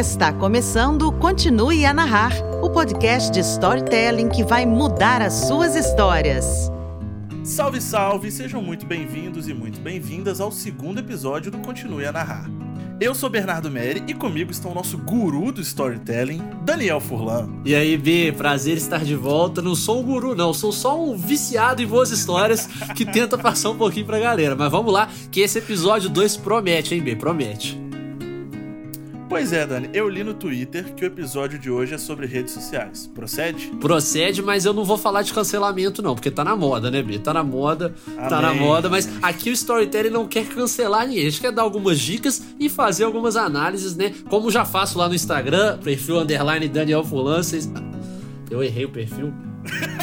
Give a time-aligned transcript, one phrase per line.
[0.00, 6.72] Está começando Continue a Narrar, o podcast de storytelling que vai mudar as suas histórias.
[7.44, 8.30] Salve, salve!
[8.30, 12.50] Sejam muito bem-vindos e muito bem-vindas ao segundo episódio do Continue a Narrar.
[12.98, 17.50] Eu sou Bernardo Meri e comigo está o nosso guru do storytelling, Daniel Furlan.
[17.62, 19.60] E aí, B, prazer estar de volta.
[19.60, 23.68] Não sou um guru, não, sou só um viciado em boas histórias que tenta passar
[23.68, 24.56] um pouquinho pra galera.
[24.56, 27.16] Mas vamos lá, que esse episódio 2 promete, hein, B?
[27.16, 27.79] Promete.
[29.30, 32.52] Pois é, Dani, eu li no Twitter que o episódio de hoje é sobre redes
[32.52, 33.08] sociais.
[33.14, 33.68] Procede?
[33.80, 37.16] Procede, mas eu não vou falar de cancelamento, não, porque tá na moda, né, B?
[37.20, 38.28] Tá na moda, Amém.
[38.28, 41.28] tá na moda, mas aqui o Storytelling não quer cancelar ninguém.
[41.28, 44.12] A gente quer dar algumas dicas e fazer algumas análises, né?
[44.28, 47.40] Como já faço lá no Instagram, perfil underline Daniel Fulan.
[47.40, 47.70] Vocês...
[48.50, 49.32] Eu errei o perfil.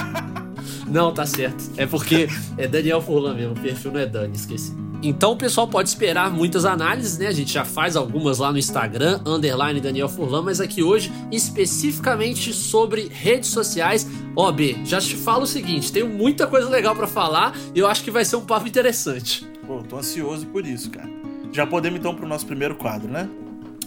[0.88, 1.70] não, tá certo.
[1.76, 4.87] É porque é Daniel Furlan mesmo, o perfil não é Dani, esqueci.
[5.02, 7.28] Então o pessoal pode esperar muitas análises, né?
[7.28, 12.52] A gente já faz algumas lá no Instagram, underline Daniel Furlan, mas aqui hoje especificamente
[12.54, 14.08] sobre redes sociais.
[14.36, 17.88] Ó, B, já te falo o seguinte, tenho muita coisa legal para falar e eu
[17.88, 19.48] acho que vai ser um papo interessante.
[19.66, 21.10] Pô, tô ansioso por isso, cara.
[21.52, 23.30] Já podemos então pro nosso primeiro quadro, né?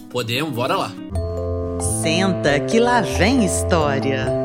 [0.09, 0.91] Podemos, bora lá.
[2.01, 4.40] Senta que lá vem história.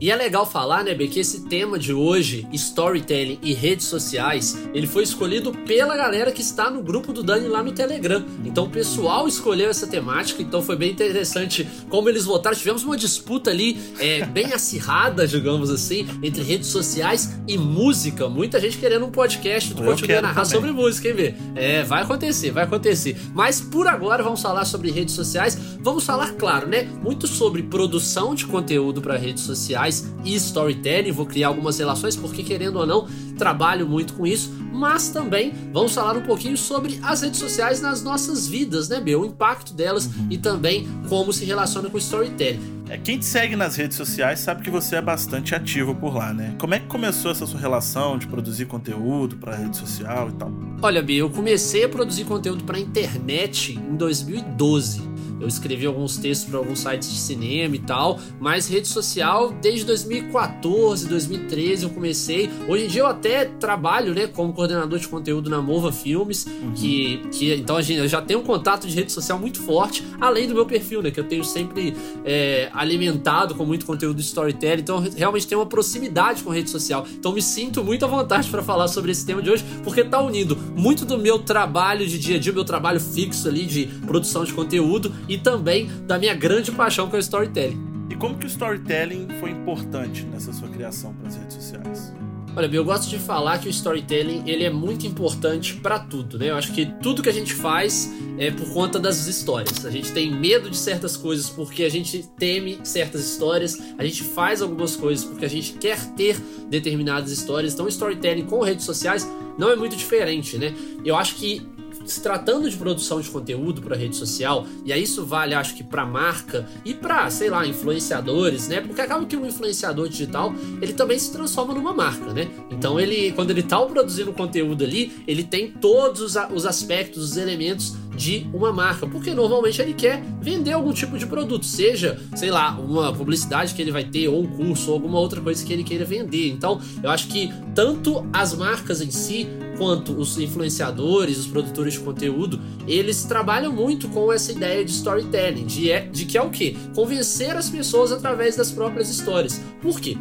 [0.00, 4.56] E é legal falar, né, B, que esse tema de hoje, storytelling e redes sociais,
[4.72, 8.24] ele foi escolhido pela galera que está no grupo do Dani lá no Telegram.
[8.44, 12.56] Então o pessoal escolheu essa temática, então foi bem interessante como eles votaram.
[12.56, 18.28] Tivemos uma disputa ali é, bem acirrada, digamos assim, entre redes sociais e música.
[18.28, 20.50] Muita gente querendo um podcast do Continua Narrar também.
[20.50, 21.34] sobre música, hein, B?
[21.56, 23.16] É, vai acontecer, vai acontecer.
[23.34, 25.58] Mas por agora vamos falar sobre redes sociais.
[25.80, 29.87] Vamos falar, claro, né, muito sobre produção de conteúdo para redes sociais
[30.24, 35.08] e storytelling, vou criar algumas relações, porque querendo ou não, trabalho muito com isso, mas
[35.08, 39.22] também vamos falar um pouquinho sobre as redes sociais nas nossas vidas, né, meu?
[39.22, 42.78] O impacto delas e também como se relaciona com o storytelling.
[42.88, 46.32] É, quem te segue nas redes sociais sabe que você é bastante ativo por lá,
[46.32, 46.54] né?
[46.58, 50.50] Como é que começou essa sua relação de produzir conteúdo para rede social e tal?
[50.80, 55.07] Olha, Bia, eu comecei a produzir conteúdo para internet em 2012.
[55.40, 59.84] Eu escrevi alguns textos para alguns sites de cinema e tal, mas rede social desde
[59.84, 62.50] 2014, 2013 eu comecei.
[62.66, 66.72] Hoje em dia eu até trabalho, né, como coordenador de conteúdo na Mova Filmes, uhum.
[66.74, 70.04] que, que então a gente, eu já tenho um contato de rede social muito forte,
[70.20, 71.94] além do meu perfil, né, que eu tenho sempre
[72.24, 77.06] é, alimentado com muito conteúdo de storytelling, então realmente tenho uma proximidade com rede social.
[77.18, 80.20] Então me sinto muito à vontade para falar sobre esse tema de hoje, porque tá
[80.20, 84.44] unindo muito do meu trabalho de dia a dia, meu trabalho fixo ali de produção
[84.44, 87.88] de conteúdo e também da minha grande paixão que é o storytelling.
[88.10, 92.12] E como que o storytelling foi importante nessa sua criação para as redes sociais?
[92.56, 96.50] Olha, eu gosto de falar que o storytelling ele é muito importante para tudo, né?
[96.50, 99.84] Eu acho que tudo que a gente faz é por conta das histórias.
[99.84, 103.76] A gente tem medo de certas coisas porque a gente teme certas histórias.
[103.96, 106.36] A gente faz algumas coisas porque a gente quer ter
[106.68, 107.74] determinadas histórias.
[107.74, 110.74] Então, o storytelling com redes sociais não é muito diferente, né?
[111.04, 111.64] Eu acho que
[112.12, 115.84] se tratando de produção de conteúdo para rede social, e aí isso vale, acho que
[115.84, 118.80] para marca e para, sei lá, influenciadores, né?
[118.80, 122.48] Porque acaba que um influenciador digital, ele também se transforma numa marca, né?
[122.70, 127.36] Então ele, quando ele tá produzindo conteúdo ali, ele tem todos os, os aspectos, os
[127.36, 132.50] elementos de uma marca, porque normalmente ele quer vender algum tipo de produto, seja, sei
[132.50, 135.72] lá, uma publicidade que ele vai ter, ou um curso, ou alguma outra coisa que
[135.72, 136.50] ele queira vender.
[136.50, 142.00] Então, eu acho que tanto as marcas em si, quanto os influenciadores, os produtores de
[142.00, 146.50] conteúdo, eles trabalham muito com essa ideia de storytelling, de, é, de que é o
[146.50, 146.76] que?
[146.94, 149.60] Convencer as pessoas através das próprias histórias.
[149.80, 150.16] Por quê?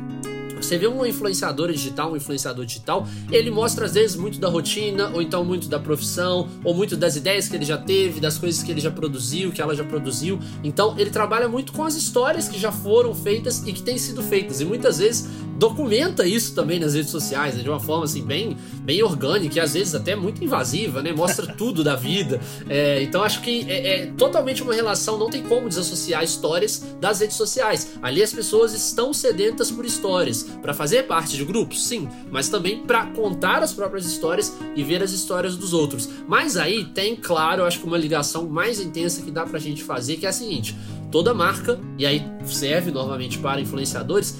[0.61, 5.09] Você vê um influenciador digital, um influenciador digital, ele mostra às vezes muito da rotina,
[5.13, 8.63] ou então muito da profissão, ou muito das ideias que ele já teve, das coisas
[8.63, 10.39] que ele já produziu, que ela já produziu.
[10.63, 14.21] Então ele trabalha muito com as histórias que já foram feitas e que têm sido
[14.21, 14.61] feitas.
[14.61, 18.55] E muitas vezes documenta isso também nas redes sociais, né, de uma forma assim bem,
[18.81, 21.11] bem orgânica e às vezes até muito invasiva, né?
[21.11, 22.39] Mostra tudo da vida.
[22.69, 27.19] É, então acho que é, é, totalmente uma relação, não tem como desassociar histórias das
[27.19, 27.93] redes sociais.
[28.01, 32.83] Ali as pessoas estão sedentas por histórias, para fazer parte de grupos, sim, mas também
[32.83, 36.07] para contar as próprias histórias e ver as histórias dos outros.
[36.27, 40.17] Mas aí tem, claro, acho que uma ligação mais intensa que dá pra gente fazer,
[40.17, 40.75] que é a seguinte:
[41.11, 44.35] toda marca, e aí serve novamente para influenciadores,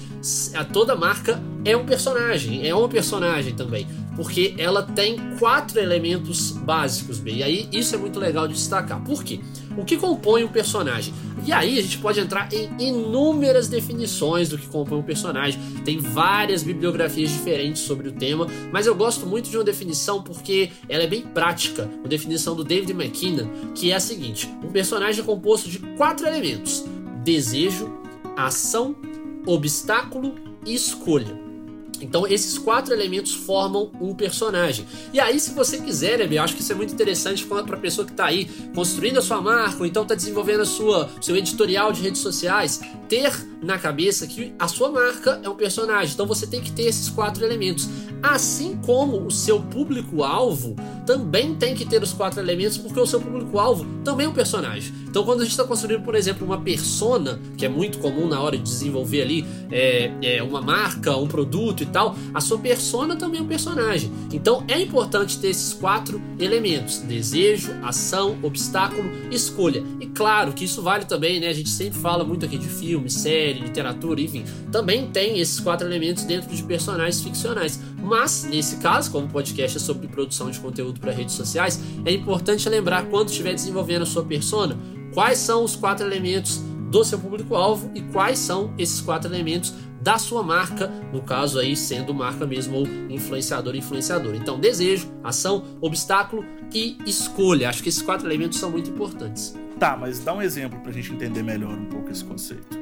[0.54, 3.86] a toda marca é um personagem, é uma personagem também.
[4.18, 7.36] porque ela tem quatro elementos básicos, bem.
[7.36, 9.00] E aí isso é muito legal de destacar.
[9.04, 9.38] Por quê?
[9.76, 11.14] O que compõe um personagem?
[11.46, 15.60] E aí a gente pode entrar em inúmeras definições do que compõe um personagem.
[15.84, 20.72] Tem várias bibliografias diferentes sobre o tema, mas eu gosto muito de uma definição porque
[20.88, 21.88] ela é bem prática.
[22.00, 26.26] Uma definição do David McKinnon, que é a seguinte: um personagem é composto de quatro
[26.26, 26.84] elementos:
[27.22, 27.88] desejo,
[28.36, 28.96] ação,
[29.48, 30.34] obstáculo
[30.66, 31.47] e escolha.
[32.00, 34.86] Então esses quatro elementos formam um personagem.
[35.12, 38.04] E aí, se você quiser, eu acho que isso é muito interessante para a pessoa
[38.04, 41.92] que está aí construindo a sua marca, ou então está desenvolvendo a sua seu editorial
[41.92, 46.14] de redes sociais, ter na cabeça que a sua marca é um personagem.
[46.14, 47.88] Então você tem que ter esses quatro elementos.
[48.22, 50.74] Assim como o seu público-alvo
[51.06, 54.92] também tem que ter os quatro elementos, porque o seu público-alvo também é um personagem.
[55.08, 58.40] Então, quando a gente está construindo, por exemplo, uma persona, que é muito comum na
[58.40, 61.86] hora de desenvolver ali é, é, uma marca, um produto e
[62.34, 64.10] a sua persona também é um personagem.
[64.32, 69.82] Então, é importante ter esses quatro elementos: desejo, ação, obstáculo, escolha.
[70.00, 71.48] E claro que isso vale também, né?
[71.48, 74.44] A gente sempre fala muito aqui de filme, série, literatura, enfim.
[74.70, 77.80] Também tem esses quatro elementos dentro de personagens ficcionais.
[78.02, 82.12] Mas, nesse caso, como o podcast é sobre produção de conteúdo para redes sociais, é
[82.12, 84.78] importante lembrar quando estiver desenvolvendo a sua persona,
[85.12, 90.18] quais são os quatro elementos do seu público-alvo e quais são esses quatro elementos da
[90.18, 94.34] sua marca, no caso aí sendo marca mesmo ou influenciador influenciador.
[94.34, 97.68] Então, desejo, ação, obstáculo e escolha.
[97.68, 99.54] Acho que esses quatro elementos são muito importantes.
[99.78, 102.78] Tá, mas dá um exemplo pra gente entender melhor um pouco esse conceito.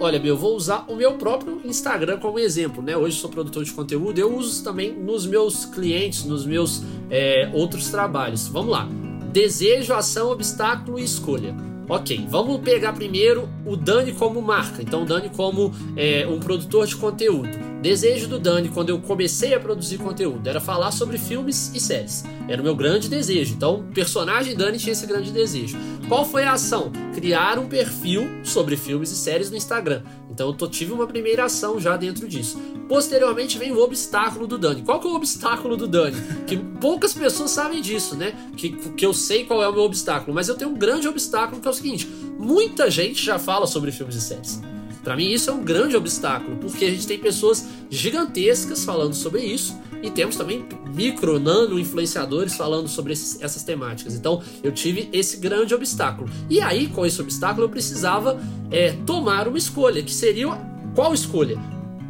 [0.00, 2.96] Olha, eu vou usar o meu próprio Instagram como exemplo, né?
[2.96, 7.88] Hoje sou produtor de conteúdo, eu uso também nos meus clientes, nos meus é, outros
[7.88, 8.48] trabalhos.
[8.48, 8.88] Vamos lá.
[9.32, 11.54] Desejo, ação, obstáculo e escolha.
[11.92, 14.80] Ok, vamos pegar primeiro o Dani como marca.
[14.80, 17.50] Então, o Dani como é, um produtor de conteúdo.
[17.82, 22.22] Desejo do Dani, quando eu comecei a produzir conteúdo, era falar sobre filmes e séries.
[22.48, 23.54] Era o meu grande desejo.
[23.54, 25.76] Então, o personagem Dani tinha esse grande desejo.
[26.08, 26.92] Qual foi a ação?
[27.12, 30.02] Criar um perfil sobre filmes e séries no Instagram.
[30.30, 32.56] Então, eu tive uma primeira ação já dentro disso.
[32.88, 34.82] Posteriormente vem o obstáculo do Dani.
[34.82, 36.16] Qual que é o obstáculo do Dani?
[36.46, 38.32] Que poucas pessoas sabem disso, né?
[38.56, 41.60] Que, que eu sei qual é o meu obstáculo, mas eu tenho um grande obstáculo
[41.60, 42.06] que é o seguinte:
[42.38, 44.62] muita gente já fala sobre filmes e séries.
[45.02, 49.42] Para mim isso é um grande obstáculo, porque a gente tem pessoas gigantescas falando sobre
[49.42, 50.64] isso e temos também
[50.94, 54.14] micro, nano influenciadores falando sobre esses, essas temáticas.
[54.14, 56.28] Então eu tive esse grande obstáculo.
[56.50, 58.40] E aí, com esse obstáculo, eu precisava
[58.70, 60.48] é, tomar uma escolha, que seria
[60.94, 61.58] qual escolha?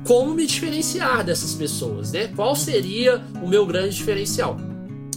[0.05, 2.29] Como me diferenciar dessas pessoas, né?
[2.35, 4.59] Qual seria o meu grande diferencial?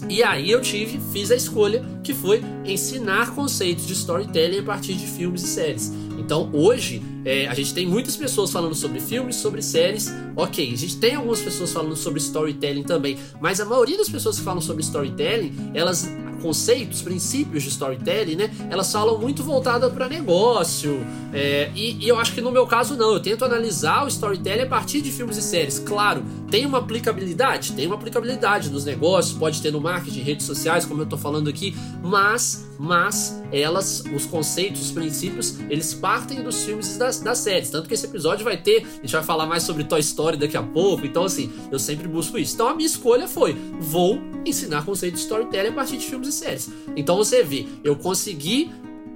[0.07, 4.93] E aí eu tive, fiz a escolha que foi ensinar conceitos de storytelling a partir
[4.93, 5.91] de filmes e séries.
[6.17, 10.11] Então hoje é, a gente tem muitas pessoas falando sobre filmes, sobre séries.
[10.35, 14.37] Ok, a gente tem algumas pessoas falando sobre storytelling também, mas a maioria das pessoas
[14.37, 18.51] que falam sobre storytelling, elas conceitos, princípios de storytelling, né?
[18.69, 21.05] Elas falam muito voltada para negócio.
[21.33, 23.13] É, e, e, eu acho que no meu caso não.
[23.13, 25.79] Eu tento analisar o storytelling a partir de filmes e séries.
[25.79, 30.85] Claro, tem uma aplicabilidade, tem uma aplicabilidade nos negócios, pode ter no marketing, redes sociais,
[30.85, 36.63] como eu tô falando aqui, mas, mas elas, os conceitos, os princípios, eles partem dos
[36.63, 37.69] filmes e das, das séries.
[37.69, 40.57] Tanto que esse episódio vai ter, a gente vai falar mais sobre Toy Story daqui
[40.57, 41.05] a pouco.
[41.05, 42.53] Então, assim, eu sempre busco isso.
[42.53, 46.31] Então a minha escolha foi: vou ensinar conceitos de storytelling a partir de filmes e
[46.31, 46.69] séries.
[46.95, 48.71] Então você vê, eu consegui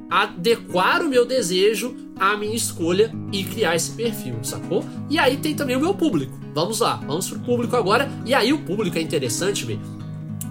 [0.09, 4.83] adequar o meu desejo à minha escolha e criar esse perfil, sacou?
[5.09, 6.37] E aí tem também o meu público.
[6.53, 8.11] Vamos lá, vamos pro público agora.
[8.25, 9.77] E aí o público é interessante, bê,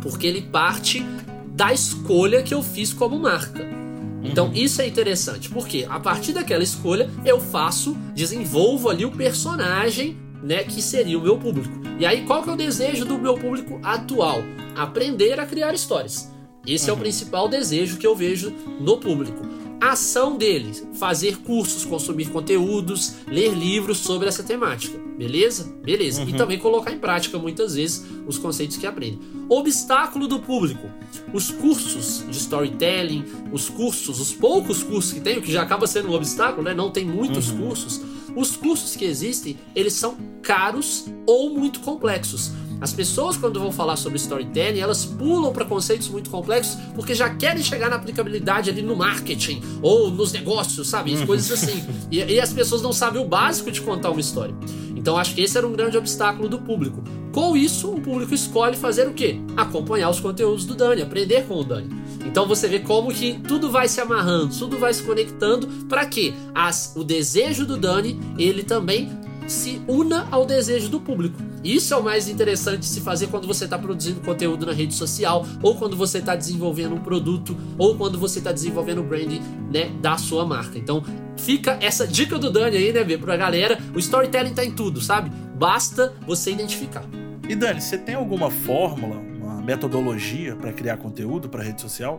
[0.01, 1.05] porque ele parte
[1.49, 3.67] da escolha que eu fiz como marca.
[4.23, 4.53] Então uhum.
[4.55, 10.65] isso é interessante, porque a partir daquela escolha eu faço, desenvolvo ali o personagem, né,
[10.65, 11.69] que seria o meu público.
[11.99, 14.43] E aí qual que é o desejo do meu público atual?
[14.77, 16.33] Aprender a criar histórias.
[16.67, 16.91] Esse uhum.
[16.91, 17.03] é o uhum.
[17.03, 19.43] principal desejo que eu vejo no público.
[19.81, 24.99] A ação deles, fazer cursos, consumir conteúdos, ler livros sobre essa temática.
[25.17, 25.73] Beleza?
[25.83, 26.23] Beleza.
[26.23, 26.29] Uhum.
[26.29, 29.21] E também colocar em prática muitas vezes os conceitos que aprendem.
[29.49, 30.89] Obstáculo do público.
[31.33, 35.87] Os cursos de storytelling, os cursos, os poucos cursos que tem, o que já acaba
[35.87, 36.75] sendo um obstáculo, né?
[36.75, 37.69] Não tem muitos uhum.
[37.69, 38.01] cursos.
[38.39, 42.53] Os cursos que existem, eles são caros ou muito complexos.
[42.81, 47.35] As pessoas, quando vão falar sobre storytelling, elas pulam para conceitos muito complexos porque já
[47.35, 51.15] querem chegar na aplicabilidade ali no marketing ou nos negócios, sabe?
[51.15, 51.85] As coisas assim.
[52.13, 54.55] E, e as pessoas não sabem o básico de contar uma história.
[54.95, 57.03] Então acho que esse era um grande obstáculo do público.
[57.33, 59.41] Com isso, o público escolhe fazer o quê?
[59.57, 61.89] Acompanhar os conteúdos do Dani, aprender com o Dani.
[62.25, 66.35] Então você vê como que tudo vai se amarrando, tudo vai se conectando para que
[66.55, 69.11] as, o desejo do Dani ele também
[69.49, 71.39] se una ao desejo do público.
[71.65, 74.95] Isso é o mais interessante de se fazer quando você está produzindo conteúdo na rede
[74.95, 79.41] social, ou quando você está desenvolvendo um produto, ou quando você está desenvolvendo o branding
[79.73, 80.79] né, da sua marca.
[80.79, 81.03] Então
[81.37, 83.79] fica essa dica do Dani aí, né, ver pra galera.
[83.95, 85.31] O storytelling tá em tudo, sabe?
[85.57, 87.05] Basta você identificar.
[87.49, 89.17] E Dani, você tem alguma fórmula,
[89.69, 92.19] metodologia para criar conteúdo para rede social?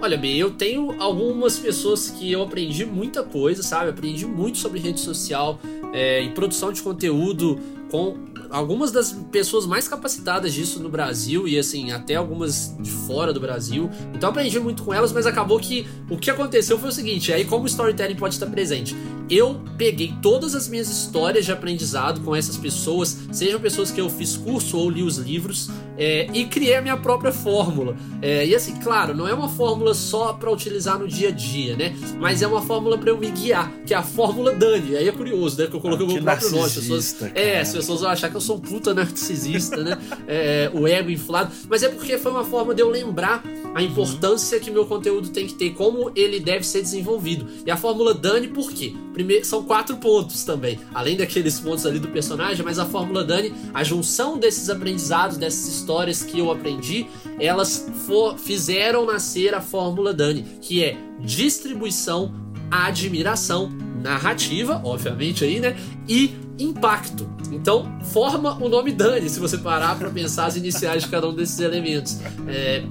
[0.00, 3.90] Olha, bem, eu tenho algumas pessoas que eu aprendi muita coisa, sabe?
[3.90, 5.60] Aprendi muito sobre rede social
[5.92, 7.60] é, e produção de conteúdo
[7.90, 8.16] com
[8.50, 13.40] algumas das pessoas mais capacitadas disso no Brasil e assim, até algumas de fora do
[13.40, 13.90] Brasil.
[14.14, 17.44] Então aprendi muito com elas, mas acabou que o que aconteceu foi o seguinte, aí
[17.44, 18.96] como o storytelling pode estar presente?
[19.30, 24.10] Eu peguei todas as minhas histórias de aprendizado com essas pessoas, sejam pessoas que eu
[24.10, 27.94] fiz curso ou li os livros, é, e criei a minha própria fórmula.
[28.22, 31.76] É, e assim, claro, não é uma fórmula só para utilizar no dia a dia,
[31.76, 31.94] né?
[32.18, 34.96] Mas é uma fórmula para eu me guiar, que é a fórmula Dani.
[34.96, 35.66] Aí é curioso, né?
[35.66, 36.64] Que eu coloquei ah, o meu próprio nome.
[36.64, 39.98] As pessoas, é, as pessoas vão achar que eu sou um puta narcisista, né?
[40.26, 41.52] É, o ego inflado.
[41.68, 43.42] Mas é porque foi uma forma de eu lembrar
[43.74, 47.46] a importância que meu conteúdo tem que ter, como ele deve ser desenvolvido.
[47.64, 48.92] E a fórmula Dani, por quê?
[49.12, 50.78] Primeiro, são quatro pontos também.
[50.92, 55.68] Além daqueles pontos ali do personagem, mas a fórmula Dani, a junção desses aprendizados, dessas
[55.68, 57.06] histórias que eu aprendi,
[57.38, 62.32] elas for, fizeram nascer a fórmula Dani, que é distribuição,
[62.70, 63.70] admiração,
[64.02, 65.76] narrativa, obviamente aí, né?
[66.08, 67.28] E impacto.
[67.50, 71.34] Então, forma o nome Dani, se você parar para pensar as iniciais de cada um
[71.34, 72.18] desses elementos.
[72.46, 72.82] É,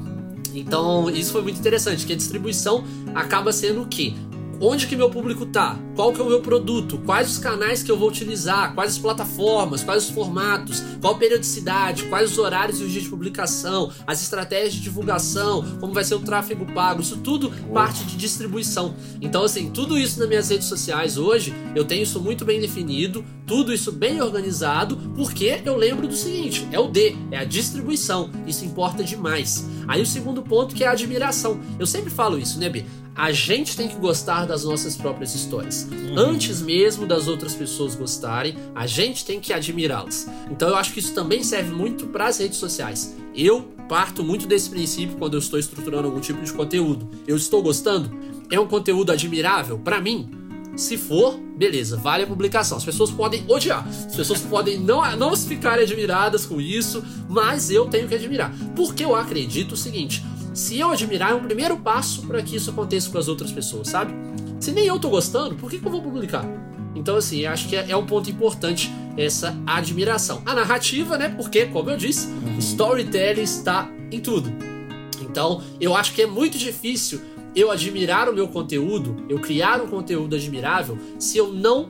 [0.53, 4.13] então, isso foi muito interessante, que a distribuição acaba sendo o quê?
[4.61, 7.91] Onde que meu público tá, qual que é o meu produto, quais os canais que
[7.91, 12.83] eu vou utilizar, quais as plataformas, quais os formatos, qual periodicidade, quais os horários e
[12.83, 17.17] os dias de publicação, as estratégias de divulgação, como vai ser o tráfego pago, isso
[17.17, 18.95] tudo parte de distribuição.
[19.21, 23.23] Então assim, tudo isso nas minhas redes sociais hoje, eu tenho isso muito bem definido,
[23.45, 28.29] tudo isso bem organizado, porque eu lembro do seguinte, é o D, é a distribuição,
[28.45, 29.67] isso importa demais.
[29.87, 31.59] Aí o segundo ponto que é a admiração.
[31.79, 32.85] Eu sempre falo isso, né, B?
[33.19, 35.85] A gente tem que gostar das nossas próprias histórias.
[35.91, 36.17] Uhum.
[36.17, 40.25] Antes mesmo das outras pessoas gostarem, a gente tem que admirá-las.
[40.49, 43.13] Então eu acho que isso também serve muito para as redes sociais.
[43.35, 47.09] Eu parto muito desse princípio quando eu estou estruturando algum tipo de conteúdo.
[47.27, 48.09] Eu estou gostando?
[48.49, 50.29] É um conteúdo admirável para mim?
[50.77, 52.77] Se for, beleza, vale a publicação.
[52.77, 57.85] As pessoas podem odiar, as pessoas podem não, não ficarem admiradas com isso, mas eu
[57.87, 58.55] tenho que admirar.
[58.77, 60.23] Porque eu acredito o seguinte:
[60.59, 63.87] se eu admirar, é um primeiro passo para que isso aconteça com as outras pessoas,
[63.87, 64.13] sabe?
[64.59, 66.45] Se nem eu tô gostando, por que, que eu vou publicar?
[66.93, 70.41] Então, assim, acho que é, é um ponto importante essa admiração.
[70.45, 71.29] A narrativa, né?
[71.29, 72.57] Porque, como eu disse, uhum.
[72.57, 74.51] storytelling está em tudo.
[75.21, 77.21] Então, eu acho que é muito difícil
[77.55, 81.89] eu admirar o meu conteúdo, eu criar um conteúdo admirável, se eu não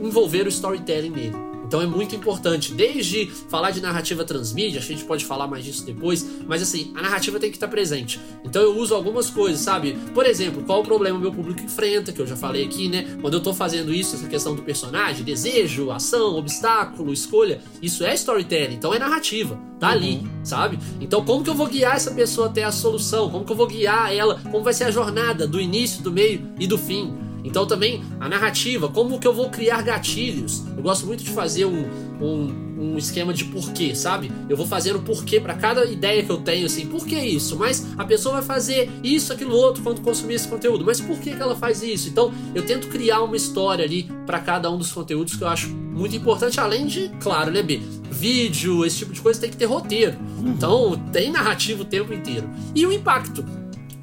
[0.00, 1.43] envolver o storytelling nele.
[1.64, 5.84] Então é muito importante, desde falar de narrativa transmídia, a gente pode falar mais disso
[5.84, 8.20] depois, mas assim, a narrativa tem que estar presente.
[8.44, 9.96] Então eu uso algumas coisas, sabe?
[10.12, 13.16] Por exemplo, qual o problema meu público enfrenta, que eu já falei aqui, né?
[13.20, 18.14] Quando eu tô fazendo isso, essa questão do personagem, desejo, ação, obstáculo, escolha, isso é
[18.14, 19.92] storytelling, então é narrativa, tá uhum.
[19.92, 20.78] ali, sabe?
[21.00, 23.30] Então como que eu vou guiar essa pessoa até a solução?
[23.30, 24.40] Como que eu vou guiar ela?
[24.50, 27.23] Como vai ser a jornada do início, do meio e do fim?
[27.44, 30.64] Então também a narrativa, como que eu vou criar gatilhos?
[30.76, 31.84] Eu gosto muito de fazer um,
[32.20, 34.32] um, um esquema de porquê, sabe?
[34.48, 37.56] Eu vou fazendo porquê para cada ideia que eu tenho, assim, por que isso?
[37.56, 40.84] Mas a pessoa vai fazer isso, aquilo, outro quando consumir esse conteúdo.
[40.84, 42.08] Mas por que, que ela faz isso?
[42.08, 45.68] Então eu tento criar uma história ali para cada um dos conteúdos que eu acho
[45.68, 47.80] muito importante, além de, claro, né, B?
[48.10, 50.16] Vídeo, esse tipo de coisa tem que ter roteiro.
[50.40, 52.48] Então tem narrativa o tempo inteiro.
[52.74, 53.44] E o impacto.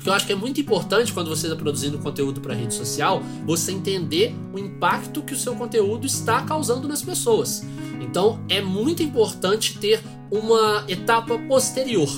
[0.02, 3.22] Porque eu acho que é muito importante quando você está produzindo conteúdo para rede social,
[3.46, 7.64] você entender o impacto que o seu conteúdo está causando nas pessoas.
[8.02, 12.10] Então é muito importante ter uma etapa posterior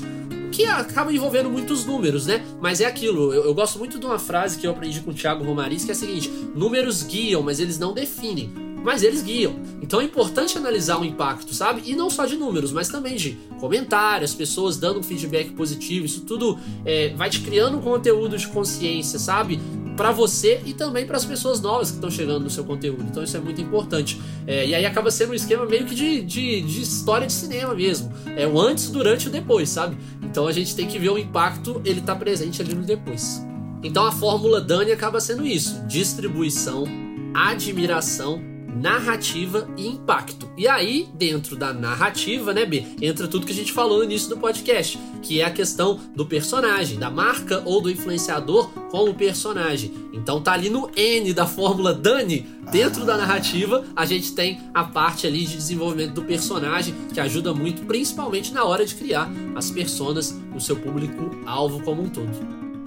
[0.49, 2.45] que acaba envolvendo muitos números, né?
[2.61, 5.13] Mas é aquilo, eu, eu, gosto muito de uma frase que eu aprendi com o
[5.13, 9.55] Thiago Romariz, que é a seguinte: números guiam, mas eles não definem mas eles guiam.
[9.81, 11.81] Então é importante analisar o impacto, sabe?
[11.85, 16.05] E não só de números, mas também de comentários, pessoas dando um feedback positivo.
[16.05, 19.59] Isso tudo é, vai te criando um conteúdo de consciência, sabe?
[19.95, 23.03] para você e também para as pessoas novas que estão chegando no seu conteúdo.
[23.03, 24.19] Então isso é muito importante.
[24.45, 27.73] É, e aí acaba sendo um esquema meio que de, de, de, história de cinema
[27.73, 28.11] mesmo.
[28.35, 29.95] É o antes, durante e depois, sabe?
[30.21, 33.45] Então a gente tem que ver o impacto, ele tá presente ali no depois.
[33.83, 36.85] Então a fórmula Dani acaba sendo isso: distribuição,
[37.33, 40.49] admiração narrativa e impacto.
[40.57, 44.29] E aí, dentro da narrativa, né, B, entra tudo que a gente falou no início
[44.29, 49.13] do podcast, que é a questão do personagem, da marca ou do influenciador com o
[49.13, 49.91] personagem.
[50.13, 54.83] Então tá ali no N da fórmula Dani, dentro da narrativa, a gente tem a
[54.83, 59.71] parte ali de desenvolvimento do personagem, que ajuda muito, principalmente na hora de criar as
[59.71, 62.29] personas, o seu público-alvo como um todo.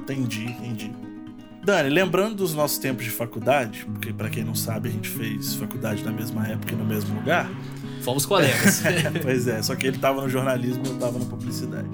[0.03, 1.06] Entendi, entendi.
[1.67, 5.57] Dani, lembrando dos nossos tempos de faculdade, porque para quem não sabe, a gente fez
[5.57, 7.51] faculdade na mesma época e no mesmo lugar.
[8.03, 8.85] Fomos colegas.
[9.21, 11.91] pois é, só que ele tava no jornalismo e eu tava na publicidade.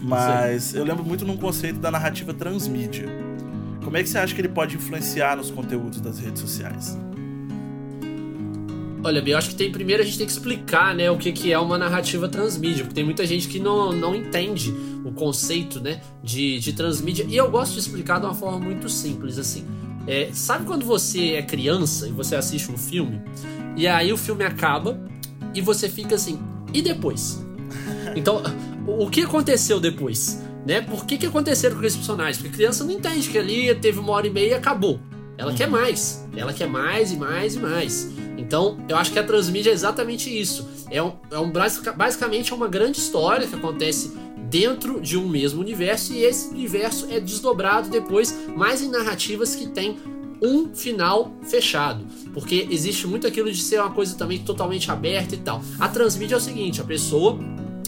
[0.00, 3.08] Mas eu lembro muito num conceito da narrativa transmídia.
[3.82, 6.96] Como é que você acha que ele pode influenciar nos conteúdos das redes sociais?
[9.02, 11.52] Olha, eu acho que tem primeiro a gente tem que explicar, né, o que, que
[11.52, 14.72] é uma narrativa transmídia, porque tem muita gente que não, não entende
[15.04, 18.88] o conceito, né, de, de transmídia, e eu gosto de explicar de uma forma muito
[18.88, 19.64] simples, assim.
[20.06, 23.20] É, sabe quando você é criança e você assiste um filme,
[23.76, 25.00] e aí o filme acaba,
[25.54, 26.40] e você fica assim,
[26.72, 27.44] e depois?
[28.14, 28.42] Então,
[28.86, 30.42] o que aconteceu depois?
[30.66, 30.82] Né?
[30.82, 32.36] Por que, que aconteceram com aqueles personagens?
[32.36, 35.00] Porque a criança não entende que ali teve uma hora e meia e acabou.
[35.38, 36.28] Ela quer mais.
[36.36, 38.10] Ela quer mais e mais e mais.
[38.36, 40.68] Então, eu acho que a transmídia é exatamente isso.
[40.90, 41.50] É, um, é um,
[41.96, 44.12] basicamente é uma grande história que acontece
[44.52, 49.66] dentro de um mesmo universo e esse universo é desdobrado depois mais em narrativas que
[49.66, 49.96] tem
[50.42, 52.04] um final fechado,
[52.34, 55.62] porque existe muito aquilo de ser uma coisa também totalmente aberta e tal.
[55.80, 57.38] A transmídia é o seguinte, a pessoa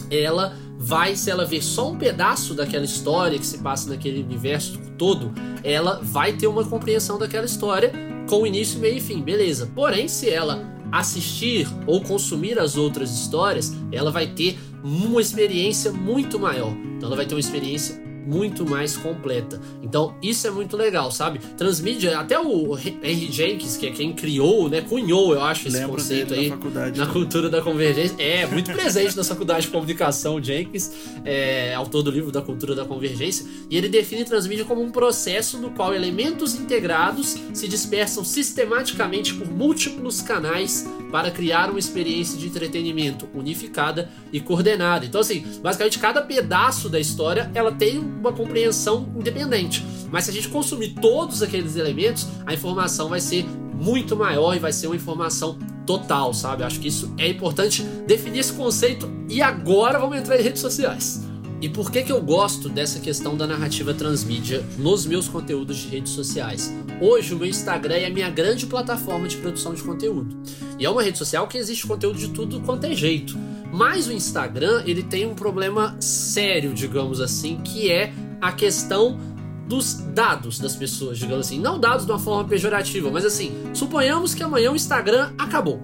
[0.09, 4.79] ela vai, se ela ver só um pedaço daquela história que se passa naquele universo
[4.97, 5.31] todo,
[5.63, 7.91] ela vai ter uma compreensão daquela história
[8.27, 9.69] com início, meio e fim, beleza.
[9.75, 16.39] Porém, se ela assistir ou consumir as outras histórias, ela vai ter uma experiência muito
[16.39, 16.71] maior.
[16.95, 19.59] Então, ela vai ter uma experiência muito mais completa.
[19.81, 21.39] Então, isso é muito legal, sabe?
[21.57, 25.97] Transmídia, até o Henry Jenkins, que é quem criou, né, cunhou, eu acho, esse Lembro
[25.97, 26.51] conceito aí
[26.95, 28.15] na cultura da convergência.
[28.17, 30.91] É, muito presente na faculdade de comunicação, Jenkins,
[31.23, 35.57] é autor do livro da cultura da convergência, e ele define transmídia como um processo
[35.57, 42.47] no qual elementos integrados se dispersam sistematicamente por múltiplos canais para criar uma experiência de
[42.47, 45.05] entretenimento unificada e coordenada.
[45.05, 49.85] Então, assim, basicamente cada pedaço da história ela tem uma compreensão independente.
[50.11, 54.59] Mas se a gente consumir todos aqueles elementos, a informação vai ser muito maior e
[54.59, 56.63] vai ser uma informação total, sabe?
[56.63, 61.23] Acho que isso é importante definir esse conceito e agora vamos entrar em redes sociais.
[61.61, 65.87] E por que, que eu gosto dessa questão da narrativa transmídia nos meus conteúdos de
[65.87, 66.71] redes sociais?
[67.01, 70.37] Hoje o meu Instagram é a minha grande plataforma de produção de conteúdo.
[70.77, 73.37] E é uma rede social que existe conteúdo de tudo quanto é jeito.
[73.75, 79.19] Mas o Instagram, ele tem um problema sério, digamos assim, que é a questão
[79.67, 81.59] dos dados das pessoas, digamos assim.
[81.59, 85.81] Não dados de uma forma pejorativa, mas assim, suponhamos que amanhã o Instagram acabou.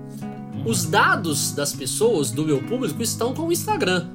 [0.66, 4.08] Os dados das pessoas, do meu público, estão com o Instagram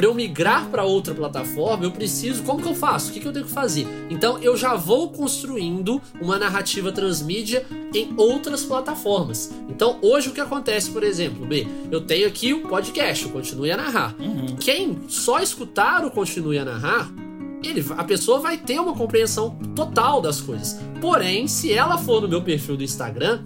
[0.00, 2.42] para eu migrar para outra plataforma, eu preciso.
[2.42, 3.10] Como que eu faço?
[3.10, 3.86] O que, que eu tenho que fazer?
[4.08, 9.52] Então eu já vou construindo uma narrativa transmídia em outras plataformas.
[9.68, 13.72] Então hoje o que acontece, por exemplo, B, eu tenho aqui o podcast, o Continue
[13.72, 14.16] a Narrar.
[14.18, 14.56] Uhum.
[14.58, 17.12] Quem só escutar o Continue a Narrar,
[17.62, 20.80] ele, a pessoa vai ter uma compreensão total das coisas.
[20.98, 23.42] Porém, se ela for no meu perfil do Instagram,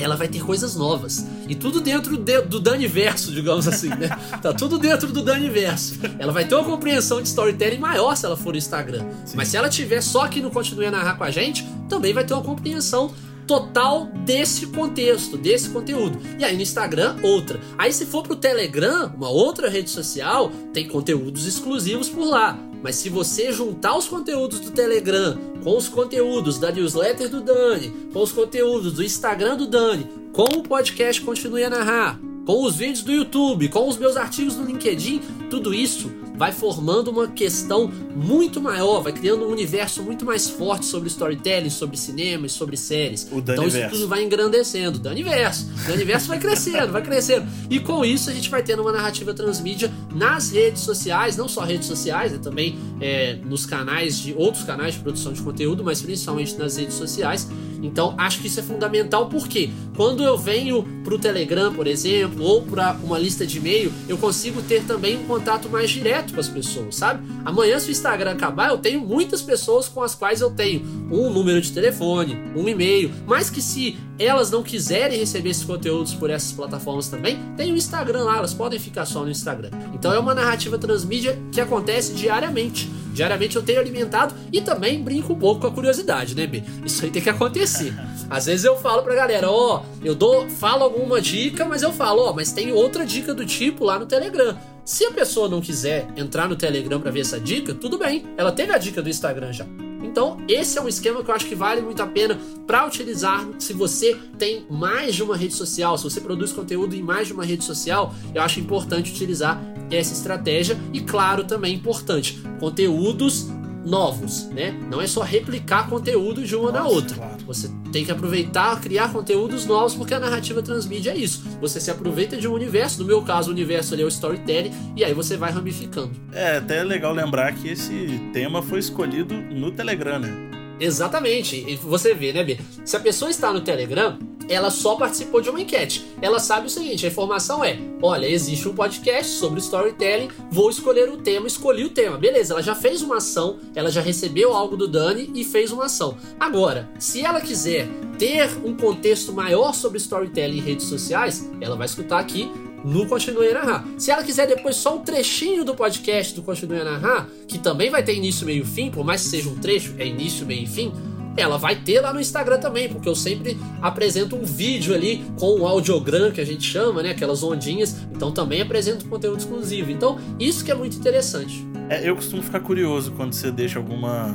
[0.00, 1.26] ela vai ter coisas novas.
[1.48, 4.10] E tudo dentro de, do Daniverso, digamos assim, né?
[4.40, 5.98] Tá tudo dentro do Daniverso.
[6.18, 9.04] Ela vai ter uma compreensão de storytelling maior se ela for no Instagram.
[9.24, 9.36] Sim.
[9.36, 12.24] Mas se ela tiver só que não Continue a Narrar com a gente, também vai
[12.24, 13.12] ter uma compreensão
[13.46, 16.20] total desse contexto, desse conteúdo.
[16.38, 17.58] E aí no Instagram, outra.
[17.76, 22.69] Aí se for pro Telegram, uma outra rede social, tem conteúdos exclusivos por lá.
[22.82, 27.92] Mas se você juntar os conteúdos do Telegram com os conteúdos da newsletter do Dani,
[28.12, 32.76] com os conteúdos do Instagram do Dani, com o podcast Continue a Narrar, com os
[32.76, 37.92] vídeos do YouTube, com os meus artigos no LinkedIn, tudo isso vai formando uma questão
[38.16, 42.78] muito maior, vai criando um universo muito mais forte sobre storytelling, sobre cinema e sobre
[42.78, 43.28] séries.
[43.30, 44.98] O então isso tudo vai engrandecendo.
[44.98, 45.68] Daniverso.
[45.84, 47.46] O Daniverso vai crescendo, vai crescendo.
[47.68, 51.60] E com isso a gente vai tendo uma narrativa transmídia nas redes sociais, não só
[51.60, 56.00] redes sociais, né, também é, nos canais de outros canais de produção de conteúdo, mas
[56.00, 57.46] principalmente nas redes sociais.
[57.82, 62.42] Então acho que isso é fundamental porque quando eu venho para o Telegram, por exemplo,
[62.42, 66.40] ou para uma lista de e-mail, eu consigo ter também um contato mais direto com
[66.40, 67.26] as pessoas, sabe?
[67.44, 71.30] Amanhã, se o Instagram acabar, eu tenho muitas pessoas com as quais eu tenho um
[71.30, 76.30] número de telefone, um e-mail, mas que se elas não quiserem receber esses conteúdos por
[76.30, 79.70] essas plataformas também, tem o Instagram lá, elas podem ficar só no Instagram.
[79.94, 85.32] Então é uma narrativa transmídia que acontece diariamente Diariamente eu tenho alimentado e também brinco
[85.32, 86.62] um pouco com a curiosidade, né, B?
[86.84, 87.92] Isso aí tem que acontecer.
[88.30, 91.92] Às vezes eu falo pra galera, ó, oh, eu dou, falo alguma dica, mas eu
[91.92, 94.56] falo, ó, oh, mas tem outra dica do tipo lá no Telegram.
[94.84, 98.26] Se a pessoa não quiser entrar no Telegram para ver essa dica, tudo bem.
[98.36, 99.66] Ela teve a dica do Instagram já.
[100.02, 103.46] Então, esse é um esquema que eu acho que vale muito a pena para utilizar
[103.58, 107.32] se você tem mais de uma rede social, se você produz conteúdo em mais de
[107.32, 113.46] uma rede social, eu acho importante utilizar essa estratégia e claro, também importante, conteúdos
[113.84, 114.72] novos, né?
[114.90, 117.16] Não é só replicar conteúdo de uma Nossa, na outra.
[117.16, 117.44] Claro.
[117.46, 121.44] Você tem que aproveitar, criar conteúdos novos, porque a narrativa transmídia é isso.
[121.60, 124.72] Você se aproveita de um universo, no meu caso, o universo ali é o storytelling,
[124.96, 126.12] e aí você vai ramificando.
[126.32, 130.50] É, até é legal lembrar que esse tema foi escolhido no Telegram, né?
[130.80, 131.56] Exatamente.
[131.56, 132.58] E você vê, né, B?
[132.84, 134.18] Se a pessoa está no Telegram,
[134.50, 136.04] ela só participou de uma enquete.
[136.20, 141.08] Ela sabe o seguinte: a informação é: olha, existe um podcast sobre storytelling, vou escolher
[141.08, 142.18] o tema, escolhi o tema.
[142.18, 145.86] Beleza, ela já fez uma ação, ela já recebeu algo do Dani e fez uma
[145.86, 146.16] ação.
[146.38, 151.86] Agora, se ela quiser ter um contexto maior sobre storytelling em redes sociais, ela vai
[151.86, 152.50] escutar aqui
[152.84, 153.84] no Continue a Narrar.
[153.98, 157.90] Se ela quiser depois só um trechinho do podcast do Continue a Narrar, que também
[157.90, 160.62] vai ter início, meio e fim, por mais que seja um trecho, é início, meio
[160.62, 160.92] e fim,
[161.36, 165.60] ela vai ter lá no Instagram também, porque eu sempre apresento um vídeo ali com
[165.60, 167.10] o audiogram que a gente chama, né?
[167.10, 167.96] Aquelas ondinhas.
[168.12, 169.90] Então também apresento conteúdo exclusivo.
[169.90, 171.66] Então, isso que é muito interessante.
[171.88, 174.34] É, eu costumo ficar curioso quando você deixa alguma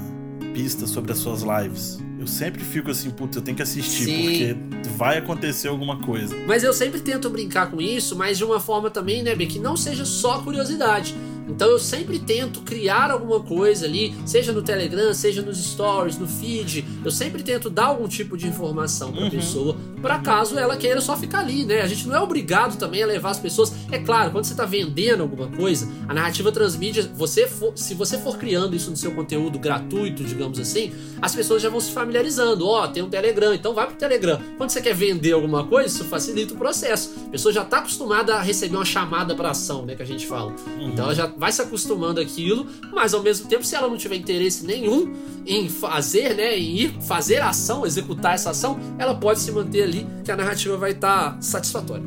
[0.54, 2.00] pista sobre as suas lives.
[2.18, 4.24] Eu sempre fico assim, putz, eu tenho que assistir, Sim.
[4.24, 6.36] porque vai acontecer alguma coisa.
[6.48, 9.78] Mas eu sempre tento brincar com isso, mas de uma forma também, né, que não
[9.78, 11.16] seja só curiosidade.
[11.48, 16.28] Então eu sempre tento criar alguma coisa ali, seja no Telegram, seja nos stories, no
[16.28, 16.86] feed.
[17.04, 19.30] Eu sempre tento dar algum tipo de informação para a uhum.
[19.30, 21.82] pessoa, para caso ela queira só ficar ali, né?
[21.82, 23.74] A gente não é obrigado também a levar as pessoas.
[23.92, 28.18] É claro, quando você está vendendo alguma coisa, a narrativa transmídia, você for, se você
[28.18, 32.68] for criando isso no seu conteúdo gratuito, digamos assim, as pessoas já vão se familiarizando.
[32.68, 34.40] Ó, oh, tem um Telegram, então vai pro Telegram.
[34.58, 37.14] Quando você quer vender alguma coisa, isso facilita o processo.
[37.28, 40.26] A pessoa já está acostumada a receber uma chamada para ação, né, que a gente
[40.26, 40.54] fala.
[40.80, 44.16] Então ela já vai se acostumando aquilo, mas ao mesmo tempo, se ela não tiver
[44.16, 45.14] interesse nenhum
[45.46, 49.84] em fazer, né, em ir fazer a ação, executar essa ação, ela pode se manter
[49.84, 52.04] ali, que a narrativa vai estar tá satisfatória.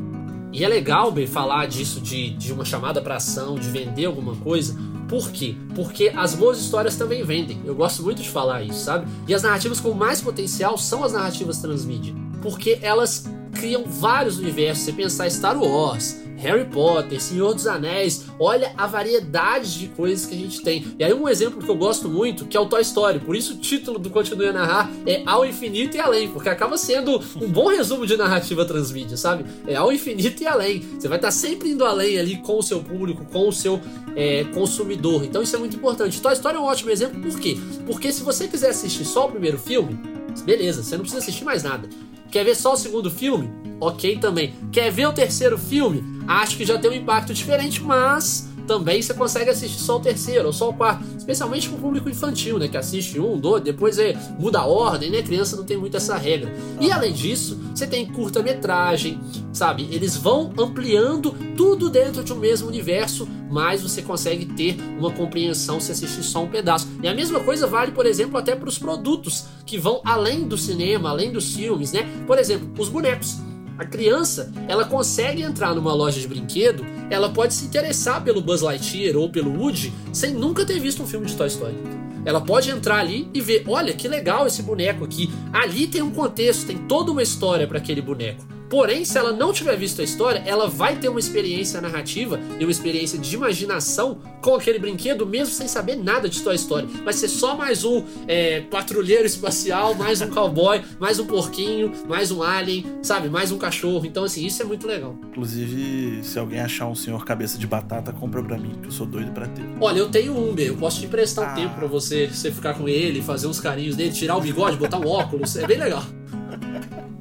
[0.51, 4.35] E é legal, bem, falar disso, de, de uma chamada para ação, de vender alguma
[4.35, 4.75] coisa,
[5.09, 5.55] por quê?
[5.73, 7.59] Porque as boas histórias também vendem.
[7.65, 9.07] Eu gosto muito de falar isso, sabe?
[9.27, 12.13] E as narrativas com mais potencial são as narrativas transmídia.
[12.43, 14.85] Porque elas criam vários universos.
[14.85, 20.33] Você pensar Star Wars, Harry Potter, Senhor dos Anéis, olha a variedade de coisas que
[20.33, 20.85] a gente tem.
[20.97, 23.53] E aí um exemplo que eu gosto muito, que é o Toy Story, por isso
[23.53, 27.47] o título do Continue a Narrar é Ao Infinito e Além, porque acaba sendo um
[27.47, 29.45] bom resumo de narrativa transmídia, sabe?
[29.67, 30.81] É ao infinito e além.
[30.97, 33.79] Você vai estar sempre indo além ali com o seu público, com o seu
[34.15, 35.23] é, consumidor.
[35.23, 36.21] Então isso é muito importante.
[36.21, 37.57] Toy Story é um ótimo exemplo, por quê?
[37.85, 39.99] Porque se você quiser assistir só o primeiro filme,
[40.45, 41.89] beleza, você não precisa assistir mais nada.
[42.31, 43.49] Quer ver só o segundo filme?
[43.79, 44.53] Ok também.
[44.71, 46.03] Quer ver o terceiro filme?
[46.27, 50.45] Acho que já tem um impacto diferente, mas também você consegue assistir só o terceiro
[50.45, 53.97] ou só o quarto, especialmente para o público infantil, né, que assiste um, dois, depois
[53.97, 56.53] é, muda a ordem, né, criança não tem muito essa regra.
[56.79, 59.19] E além disso, você tem curta-metragem,
[59.51, 59.87] sabe?
[59.89, 65.79] Eles vão ampliando tudo dentro de um mesmo universo, mas você consegue ter uma compreensão
[65.79, 66.87] se assistir só um pedaço.
[67.01, 70.59] E a mesma coisa vale, por exemplo, até para os produtos que vão além do
[70.59, 72.07] cinema, além dos filmes, né?
[72.27, 73.48] Por exemplo, os bonecos.
[73.79, 78.59] A criança, ela consegue entrar numa loja de brinquedo, ela pode se interessar pelo Buzz
[78.59, 81.77] Lightyear ou pelo Woody sem nunca ter visto um filme de Toy Story.
[82.25, 85.31] Ela pode entrar ali e ver, olha que legal esse boneco aqui.
[85.53, 88.45] Ali tem um contexto, tem toda uma história para aquele boneco.
[88.69, 92.63] Porém, se ela não tiver visto a história, ela vai ter uma experiência narrativa e
[92.63, 96.85] uma experiência de imaginação com aquele brinquedo, mesmo sem saber nada de Toy Story.
[97.03, 102.31] Vai ser só mais um é, patrulheiro espacial, mais um cowboy, mais um porquinho, mais
[102.31, 103.27] um alien, sabe?
[103.27, 104.05] Mais um cachorro.
[104.05, 105.17] Então, assim, isso é muito legal.
[105.31, 109.07] Inclusive, se alguém achar um senhor cabeça de batata, compra pra mim, que eu sou
[109.07, 109.63] doido pra ter.
[109.81, 111.55] Olha, eu tenho um, eu posso te emprestar um ah.
[111.55, 114.99] tempo pra você, você ficar com ele, fazer uns carinhos dele, tirar o bigode, botar
[114.99, 115.55] um óculos.
[115.55, 116.03] É bem legal.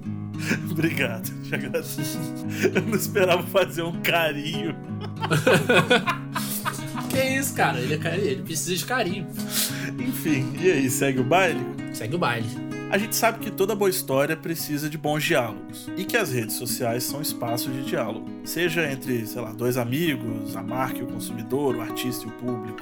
[0.71, 2.19] Obrigado, te agradeço.
[2.75, 4.75] Eu não esperava fazer um carinho.
[7.11, 7.79] que isso, cara?
[7.79, 9.27] Ele, é, ele precisa de carinho.
[9.99, 11.61] Enfim, e aí, segue o baile?
[11.93, 12.49] Segue o baile.
[12.91, 16.57] A gente sabe que toda boa história precisa de bons diálogos e que as redes
[16.57, 21.07] sociais são espaços de diálogo, seja entre, sei lá, dois amigos, a marca e o
[21.07, 22.81] consumidor, o artista e o público.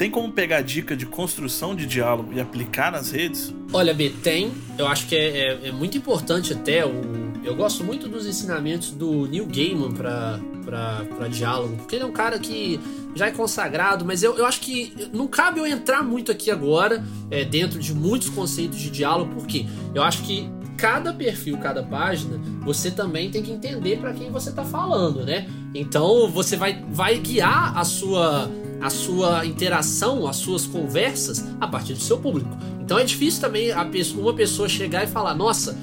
[0.00, 3.54] Tem como pegar dica de construção de diálogo e aplicar nas redes?
[3.70, 4.50] Olha, B, tem.
[4.78, 8.92] Eu acho que é, é, é muito importante até o eu gosto muito dos ensinamentos
[8.92, 12.80] do Neil Gaiman para diálogo, porque ele é um cara que
[13.14, 17.04] já é consagrado, mas eu, eu acho que não cabe eu entrar muito aqui agora,
[17.30, 22.40] é, dentro de muitos conceitos de diálogo, porque eu acho que cada perfil, cada página,
[22.62, 25.46] você também tem que entender para quem você está falando, né?
[25.74, 31.94] Então você vai, vai guiar a sua a sua interação, as suas conversas a partir
[31.94, 32.50] do seu público.
[32.80, 35.78] Então é difícil também pessoa, uma pessoa chegar e falar: "Nossa,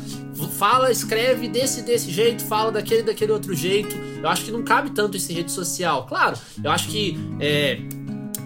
[0.58, 3.96] fala, escreve desse desse jeito, fala daquele daquele outro jeito".
[4.22, 6.06] Eu acho que não cabe tanto esse rede social.
[6.06, 7.80] Claro, eu acho que é,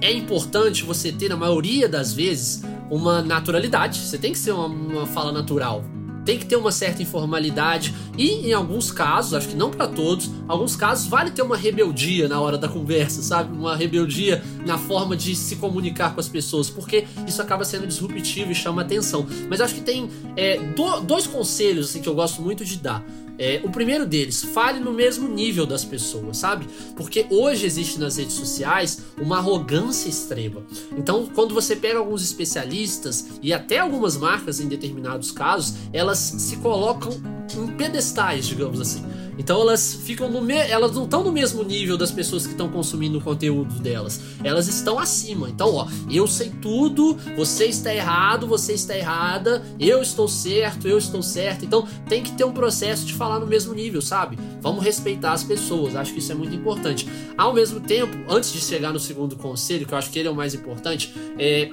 [0.01, 3.99] é importante você ter, na maioria das vezes, uma naturalidade.
[3.99, 5.83] Você tem que ser uma, uma fala natural
[6.25, 10.29] tem que ter uma certa informalidade e em alguns casos, acho que não para todos,
[10.47, 13.55] alguns casos vale ter uma rebeldia na hora da conversa, sabe?
[13.55, 18.51] Uma rebeldia na forma de se comunicar com as pessoas, porque isso acaba sendo disruptivo
[18.51, 19.25] e chama atenção.
[19.49, 23.03] Mas acho que tem é, do, dois conselhos assim, que eu gosto muito de dar.
[23.37, 26.67] É, o primeiro deles, fale no mesmo nível das pessoas, sabe?
[26.95, 30.63] Porque hoje existe nas redes sociais uma arrogância extrema.
[30.97, 36.57] Então, quando você pega alguns especialistas e até algumas marcas em determinados casos, elas se
[36.57, 37.11] colocam
[37.57, 39.03] em pedestais, digamos assim.
[39.37, 40.55] Então elas ficam no me...
[40.55, 44.21] elas não estão no mesmo nível das pessoas que estão consumindo o conteúdo delas.
[44.43, 45.49] Elas estão acima.
[45.49, 50.97] Então, ó, eu sei tudo, você está errado, você está errada, eu estou certo, eu
[50.97, 51.65] estou certo.
[51.65, 54.37] Então, tem que ter um processo de falar no mesmo nível, sabe?
[54.61, 55.95] Vamos respeitar as pessoas.
[55.95, 57.07] Acho que isso é muito importante.
[57.37, 60.31] Ao mesmo tempo, antes de chegar no segundo conselho, que eu acho que ele é
[60.31, 61.69] o mais importante, é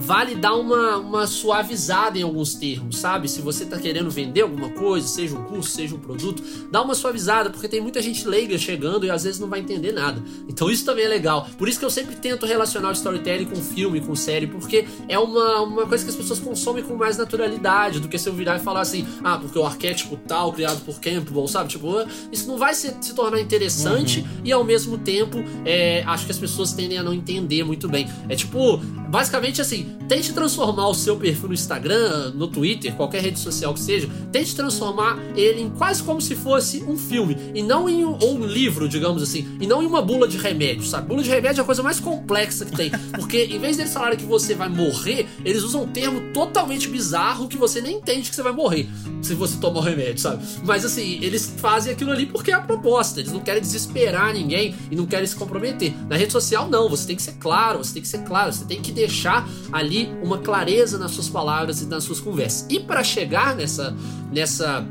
[0.00, 3.28] vale dar uma, uma suavizada em alguns termos, sabe?
[3.28, 6.94] Se você está querendo vender alguma coisa, seja um curso, seja um produto, dá uma
[6.94, 10.22] suavizada, porque tem muita gente leiga chegando e às vezes não vai entender nada.
[10.48, 11.48] Então isso também é legal.
[11.58, 15.18] Por isso que eu sempre tento relacionar o storytelling com filme, com série, porque é
[15.18, 18.56] uma, uma coisa que as pessoas consomem com mais naturalidade do que se eu virar
[18.56, 21.68] e falar assim, ah, porque o arquétipo tal, criado por Campbell, sabe?
[21.68, 24.40] Tipo, isso não vai se, se tornar interessante uhum.
[24.44, 28.08] e ao mesmo tempo é, acho que as pessoas tendem a não entender muito bem.
[28.28, 33.38] É tipo, basicamente assim, tente transformar o seu perfil no Instagram, no Twitter, qualquer rede
[33.38, 37.88] social que seja, tente transformar ele em quase como se fosse um filme, e não
[37.88, 41.08] em um, ou um livro, digamos assim, e não em uma bula de remédio, sabe?
[41.08, 44.18] Bula de remédio é a coisa mais complexa que tem, porque em vez deles falarem
[44.18, 48.34] que você vai morrer, eles usam um termo totalmente bizarro que você nem entende que
[48.34, 48.88] você vai morrer
[49.22, 50.44] se você tomar o remédio, sabe?
[50.64, 54.74] Mas assim, eles fazem aquilo ali porque é a proposta, eles não querem desesperar ninguém
[54.90, 55.94] e não querem se comprometer.
[56.08, 58.64] Na rede social, não, você tem que ser claro, você tem que ser claro, você
[58.64, 62.66] tem que deixar ali uma clareza nas suas palavras e nas suas conversas.
[62.68, 63.94] E para chegar nessa
[64.32, 64.86] nessa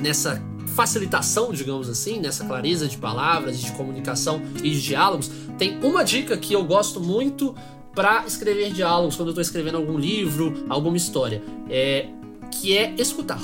[0.00, 0.42] nessa
[0.74, 6.36] facilitação, digamos assim, nessa clareza de palavras, de comunicação e de diálogos, tem uma dica
[6.36, 7.54] que eu gosto muito
[7.94, 12.06] para escrever diálogos quando eu estou escrevendo algum livro, alguma história, é
[12.50, 13.40] que é escutar.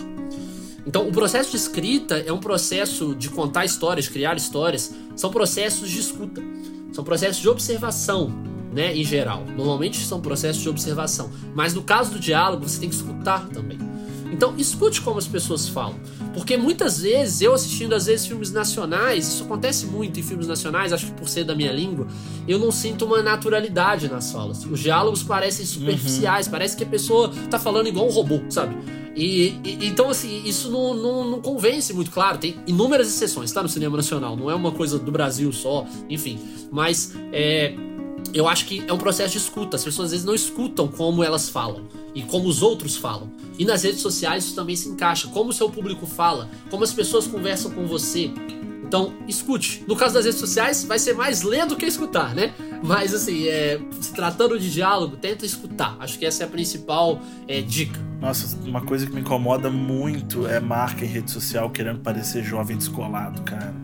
[0.86, 5.90] Então, o processo de escrita é um processo de contar histórias, criar histórias, são processos
[5.90, 6.40] de escuta,
[6.92, 8.32] são processos de observação,
[8.76, 9.42] né, em geral.
[9.56, 13.78] Normalmente são processos de observação, mas no caso do diálogo você tem que escutar também.
[14.30, 15.98] Então, escute como as pessoas falam.
[16.34, 20.92] Porque muitas vezes, eu assistindo às vezes filmes nacionais, isso acontece muito em filmes nacionais,
[20.92, 22.06] acho que por ser da minha língua,
[22.46, 24.62] eu não sinto uma naturalidade nas falas.
[24.66, 26.52] Os diálogos parecem superficiais, uhum.
[26.52, 28.76] parece que a pessoa tá falando igual um robô, sabe?
[29.14, 33.62] E, e, então, assim, isso não, não, não, convence muito, claro, tem inúmeras exceções, tá?
[33.62, 36.38] No cinema nacional, não é uma coisa do Brasil só, enfim.
[36.70, 37.74] Mas é,
[38.34, 39.76] eu acho que é um processo de escuta.
[39.76, 41.84] As pessoas às vezes não escutam como elas falam
[42.14, 43.30] e como os outros falam.
[43.58, 45.28] E nas redes sociais isso também se encaixa.
[45.28, 48.30] Como o seu público fala, como as pessoas conversam com você.
[48.86, 49.82] Então, escute.
[49.88, 52.54] No caso das redes sociais, vai ser mais ler do que escutar, né?
[52.84, 55.96] Mas, assim, é, se tratando de diálogo, tenta escutar.
[55.98, 57.98] Acho que essa é a principal é, dica.
[58.20, 62.76] Nossa, uma coisa que me incomoda muito é marca em rede social querendo parecer jovem
[62.76, 63.74] descolado, cara.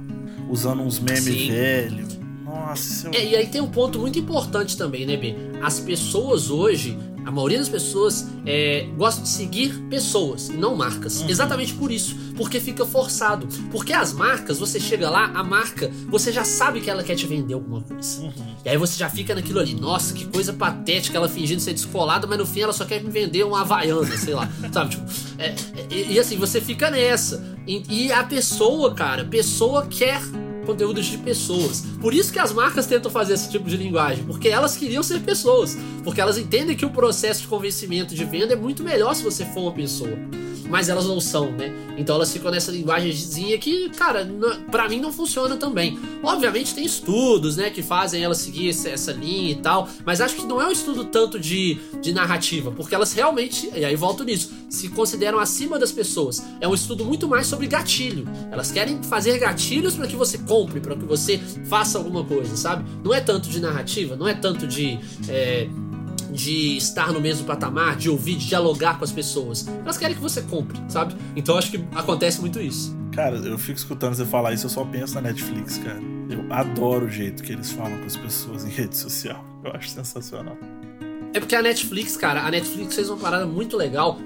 [0.49, 2.22] Usando uns memes velhos
[2.53, 3.09] nossa.
[3.13, 5.35] É, e aí tem um ponto muito importante também, né, B?
[5.63, 11.21] As pessoas hoje, a maioria das pessoas é, gosta de seguir pessoas, não marcas.
[11.21, 11.31] Uhum.
[11.31, 12.17] Exatamente por isso.
[12.37, 13.47] Porque fica forçado.
[13.71, 17.27] Porque as marcas, você chega lá, a marca, você já sabe que ela quer te
[17.27, 18.23] vender alguma coisa.
[18.23, 18.57] Uhum.
[18.65, 22.27] E aí você já fica naquilo ali, nossa, que coisa patética, ela fingindo ser descolada,
[22.27, 24.51] mas no fim ela só quer me vender uma havaiana, sei lá.
[24.73, 24.91] sabe?
[24.91, 25.05] Tipo,
[25.39, 25.55] é,
[25.91, 27.43] e, e, assim, você fica nessa.
[27.67, 30.21] E, e a pessoa, cara, pessoa quer
[30.65, 31.85] conteúdos de pessoas.
[32.01, 35.21] Por isso que as marcas tentam fazer esse tipo de linguagem, porque elas queriam ser
[35.21, 39.23] pessoas, porque elas entendem que o processo de convencimento de venda é muito melhor se
[39.23, 40.17] você for uma pessoa.
[40.73, 41.71] mas elas não são, né?
[41.99, 44.27] Então elas ficam nessa linguagemzinha que, cara,
[44.71, 45.99] para mim não funciona também.
[46.23, 50.47] Obviamente tem estudos, né, que fazem elas seguir essa linha e tal, mas acho que
[50.47, 54.51] não é um estudo tanto de, de narrativa, porque elas realmente, e aí volto nisso,
[54.71, 56.43] se consideram acima das pessoas.
[56.59, 58.27] É um estudo muito mais sobre gatilho.
[58.51, 62.85] Elas querem fazer gatilhos para que você compre, para que você faça alguma coisa, sabe?
[63.03, 64.99] Não é tanto de narrativa, não é tanto de.
[65.29, 65.67] É,
[66.31, 69.69] de estar no mesmo patamar, de ouvir, de dialogar com as pessoas.
[69.69, 71.15] Elas querem que você compre, sabe?
[71.37, 72.97] Então acho que acontece muito isso.
[73.13, 76.01] Cara, eu fico escutando você falar isso, eu só penso na Netflix, cara.
[76.31, 79.45] Eu adoro o jeito que eles falam com as pessoas em rede social.
[79.63, 80.57] Eu acho sensacional.
[81.35, 84.19] É porque a Netflix, cara, a Netflix fez uma parada muito legal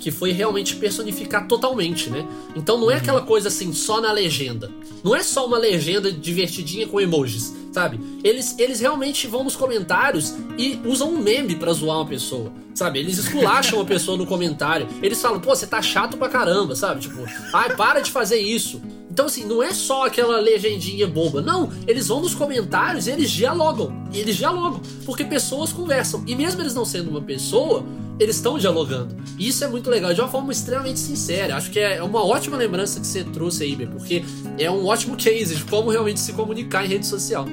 [0.00, 2.26] que foi realmente personificar totalmente, né?
[2.56, 3.00] Então não é uhum.
[3.00, 4.70] aquela coisa assim só na legenda.
[5.04, 8.00] Não é só uma legenda divertidinha com emojis, sabe?
[8.24, 12.98] Eles, eles realmente vão nos comentários e usam um meme para zoar uma pessoa, sabe?
[12.98, 14.88] Eles esculacham uma pessoa no comentário.
[15.02, 17.00] Eles falam, pô, você tá chato pra caramba, sabe?
[17.00, 18.80] Tipo, ai, para de fazer isso.
[19.10, 21.42] Então, assim, não é só aquela legendinha boba.
[21.42, 23.92] Não, eles vão nos comentários e eles dialogam.
[24.14, 24.80] Eles dialogam.
[25.04, 26.22] Porque pessoas conversam.
[26.26, 27.84] E mesmo eles não sendo uma pessoa,
[28.20, 29.16] eles estão dialogando.
[29.38, 31.56] E isso é muito legal, de uma forma extremamente sincera.
[31.56, 34.22] Acho que é uma ótima lembrança que você trouxe aí, porque
[34.58, 37.46] é um ótimo case de como realmente se comunicar em rede social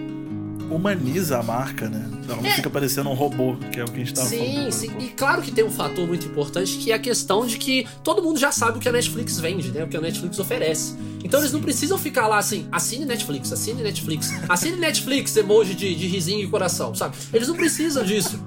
[0.70, 2.10] humaniza a marca, né?
[2.28, 2.54] Ela não é.
[2.54, 4.72] fica parecendo um robô, que é o que a gente tava sim, falando.
[4.72, 4.98] Sim, sim.
[5.00, 8.22] E claro que tem um fator muito importante que é a questão de que todo
[8.22, 9.84] mundo já sabe o que a Netflix vende, né?
[9.84, 10.96] O que a Netflix oferece.
[11.24, 15.96] Então eles não precisam ficar lá assim, assine Netflix, assine Netflix, assine Netflix, emoji de,
[15.96, 17.16] de risinho e coração, sabe?
[17.34, 18.40] Eles não precisam disso.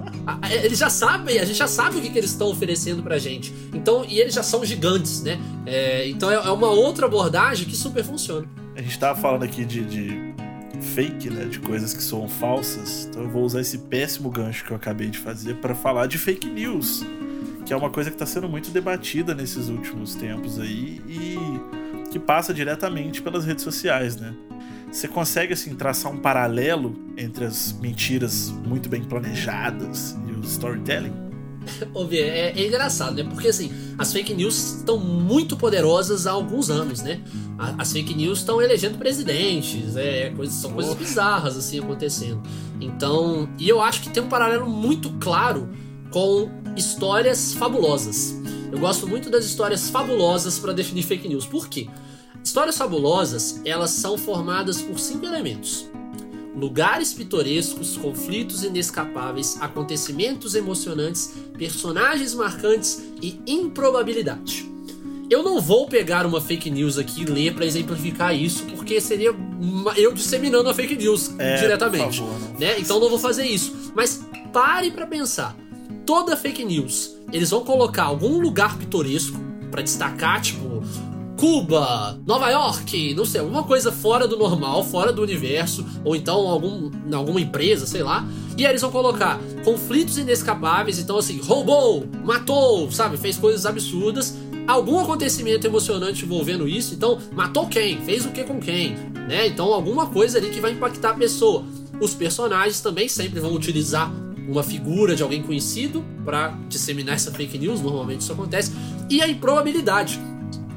[0.63, 3.53] Eles já sabem, a gente já sabe o que, que eles estão oferecendo pra gente.
[3.73, 5.39] Então, e eles já são gigantes, né?
[5.65, 8.47] É, então é, é uma outra abordagem que super funciona.
[8.75, 10.30] A gente tava falando aqui de, de
[10.93, 13.07] fake, né, de coisas que são falsas.
[13.09, 16.17] Então eu vou usar esse péssimo gancho que eu acabei de fazer para falar de
[16.17, 17.03] fake news,
[17.65, 21.37] que é uma coisa que está sendo muito debatida nesses últimos tempos aí e
[22.11, 24.33] que passa diretamente pelas redes sociais, né?
[24.91, 31.30] Você consegue assim traçar um paralelo entre as mentiras muito bem planejadas e o storytelling?
[31.93, 33.23] Ouvir, é, é, engraçado, né?
[33.23, 37.21] Porque assim, as fake news estão muito poderosas há alguns anos, né?
[37.77, 42.41] As fake news estão elegendo presidentes, é, é coisas, são coisas bizarras assim acontecendo.
[42.79, 45.69] Então, e eu acho que tem um paralelo muito claro
[46.09, 48.35] com histórias fabulosas.
[48.71, 51.45] Eu gosto muito das histórias fabulosas para definir fake news.
[51.45, 51.87] Por quê?
[52.43, 55.91] Histórias fabulosas, elas são formadas por cinco elementos
[56.55, 64.69] lugares pitorescos, conflitos inescapáveis, acontecimentos emocionantes, personagens marcantes e improbabilidade.
[65.29, 69.33] Eu não vou pegar uma fake news aqui e ler para exemplificar isso, porque seria
[69.95, 72.77] eu disseminando a fake news é, diretamente, favor, né?
[72.77, 73.93] Então não vou fazer isso.
[73.95, 75.55] Mas pare para pensar.
[76.05, 80.67] Toda fake news, eles vão colocar algum lugar pitoresco para destacar, tipo,
[81.41, 86.47] Cuba, Nova York, não sei, alguma coisa fora do normal, fora do universo, ou então
[86.47, 88.23] algum, alguma empresa, sei lá.
[88.55, 94.37] E aí eles vão colocar conflitos inescapáveis, então assim, roubou, matou, sabe, fez coisas absurdas.
[94.67, 98.95] Algum acontecimento emocionante envolvendo isso, então matou quem, fez o que com quem,
[99.27, 99.47] né?
[99.47, 101.63] Então alguma coisa ali que vai impactar a pessoa.
[101.99, 104.13] Os personagens também sempre vão utilizar
[104.47, 108.71] uma figura de alguém conhecido para disseminar essa fake news, normalmente isso acontece.
[109.09, 110.19] E a improbabilidade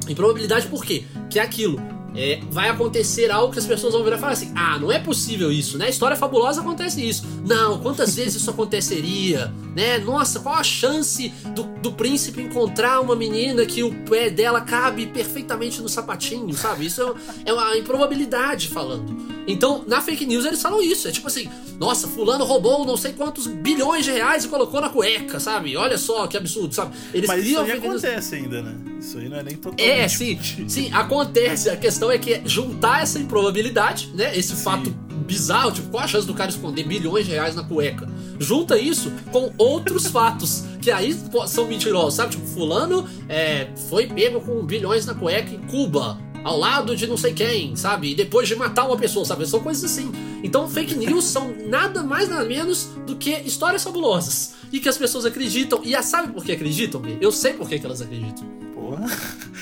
[0.08, 1.04] Improbabilidade por quê?
[1.30, 1.80] Que é aquilo.
[2.16, 5.00] É, vai acontecer algo que as pessoas vão virar e falar assim: ah, não é
[5.00, 5.90] possível isso, né?
[5.90, 7.26] História fabulosa acontece isso.
[7.44, 9.98] Não, quantas vezes isso aconteceria, né?
[9.98, 15.06] Nossa, qual a chance do, do príncipe encontrar uma menina que o pé dela cabe
[15.06, 16.86] perfeitamente no sapatinho, sabe?
[16.86, 19.33] Isso é, é uma improbabilidade falando.
[19.46, 21.08] Então, na fake news eles falam isso.
[21.08, 24.88] É tipo assim: nossa, Fulano roubou não sei quantos bilhões de reais e colocou na
[24.88, 25.76] cueca, sabe?
[25.76, 26.94] Olha só que absurdo, sabe?
[27.12, 28.74] Eles Mas isso aí acontece ainda, né?
[28.98, 29.82] Isso aí não é nem totalmente.
[29.82, 31.68] É, sim, sim, acontece.
[31.68, 34.36] A questão é que juntar essa improbabilidade, né?
[34.36, 34.62] Esse sim.
[34.62, 34.90] fato
[35.24, 38.08] bizarro, tipo, qual a chance do cara esconder bilhões de reais na cueca?
[38.38, 42.32] Junta isso com outros fatos, que aí são mentirosos, sabe?
[42.32, 47.16] Tipo, fulano é, foi pego com bilhões na cueca em Cuba ao lado de não
[47.16, 48.10] sei quem, sabe?
[48.10, 49.46] E depois de matar uma pessoa, sabe?
[49.46, 50.12] São coisas assim.
[50.42, 54.54] Então, fake news são nada mais nada menos do que histórias fabulosas.
[54.70, 55.80] E que as pessoas acreditam.
[55.82, 57.16] E sabe por que acreditam, B?
[57.20, 58.46] Eu sei por que, elas acreditam.
[58.74, 59.06] Porra.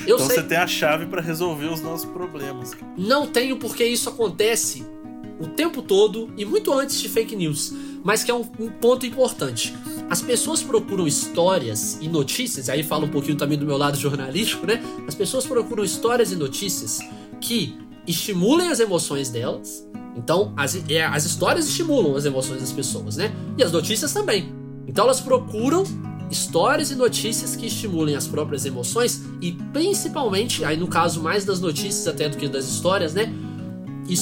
[0.06, 0.36] Eu então sei.
[0.36, 2.72] você tem a chave para resolver os nossos problemas.
[2.98, 4.84] Não tenho porque isso acontece
[5.38, 7.72] o tempo todo e muito antes de fake news.
[8.04, 9.74] Mas que é um, um ponto importante.
[10.10, 14.66] As pessoas procuram histórias e notícias, aí fala um pouquinho também do meu lado jornalístico,
[14.66, 14.82] né?
[15.06, 16.98] As pessoas procuram histórias e notícias
[17.40, 19.86] que estimulem as emoções delas.
[20.16, 23.32] Então, as, é, as histórias estimulam as emoções das pessoas, né?
[23.56, 24.52] E as notícias também.
[24.86, 25.84] Então, elas procuram
[26.30, 31.60] histórias e notícias que estimulem as próprias emoções e principalmente, aí no caso mais das
[31.60, 33.32] notícias até do que das histórias, né?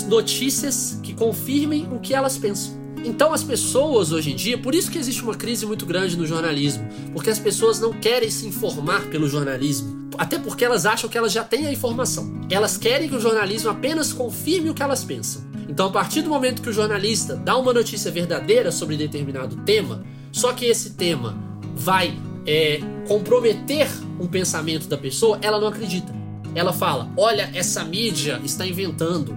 [0.09, 2.80] Notícias que confirmem o que elas pensam.
[3.05, 6.27] Então as pessoas hoje em dia, por isso que existe uma crise muito grande no
[6.27, 11.17] jornalismo, porque as pessoas não querem se informar pelo jornalismo, até porque elas acham que
[11.17, 12.31] elas já têm a informação.
[12.51, 15.43] Elas querem que o jornalismo apenas confirme o que elas pensam.
[15.69, 20.05] Então a partir do momento que o jornalista dá uma notícia verdadeira sobre determinado tema,
[20.33, 21.37] só que esse tema
[21.75, 23.89] vai é, comprometer
[24.21, 26.13] um pensamento da pessoa, ela não acredita.
[26.55, 29.37] Ela fala: olha, essa mídia está inventando.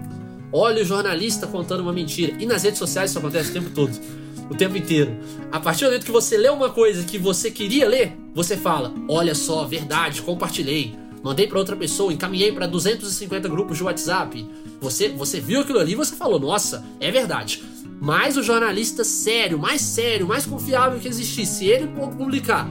[0.56, 2.36] Olha o jornalista contando uma mentira.
[2.38, 3.90] E nas redes sociais isso acontece o tempo todo.
[4.48, 5.12] O tempo inteiro.
[5.50, 8.94] A partir do momento que você lê uma coisa que você queria ler, você fala:
[9.08, 10.94] Olha só, verdade, compartilhei.
[11.24, 14.46] Mandei para outra pessoa, encaminhei para 250 grupos de WhatsApp.
[14.80, 17.60] Você, você viu aquilo ali e você falou: Nossa, é verdade.
[18.00, 22.68] Mas o jornalista sério, mais sério, mais confiável que existisse, se ele publicar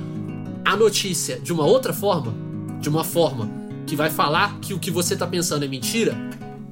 [0.64, 2.34] a notícia de uma outra forma,
[2.80, 3.52] de uma forma
[3.86, 6.16] que vai falar que o que você está pensando é mentira,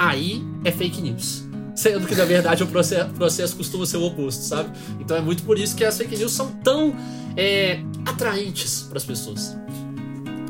[0.10, 1.44] aí é fake news.
[1.76, 4.70] Sendo que na verdade o processo, processo costuma ser o oposto, sabe?
[5.00, 6.96] Então é muito por isso que as fake news são tão
[7.38, 9.58] é, atraentes para as pessoas.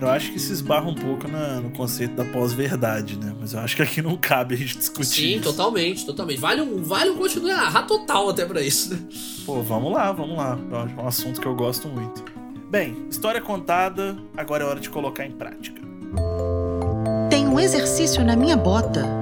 [0.01, 3.35] Eu acho que se esbarra um pouco na, no conceito da pós-verdade, né?
[3.39, 5.21] Mas eu acho que aqui não cabe a gente discutir.
[5.21, 5.43] Sim, isso.
[5.43, 6.39] totalmente, totalmente.
[6.39, 8.99] Vale um, vale um continuar total até para isso, né?
[9.45, 10.57] Pô, vamos lá, vamos lá.
[10.97, 12.23] É um assunto que eu gosto muito.
[12.71, 15.79] Bem, história contada, agora é hora de colocar em prática.
[17.29, 19.20] Tem um exercício na minha bota.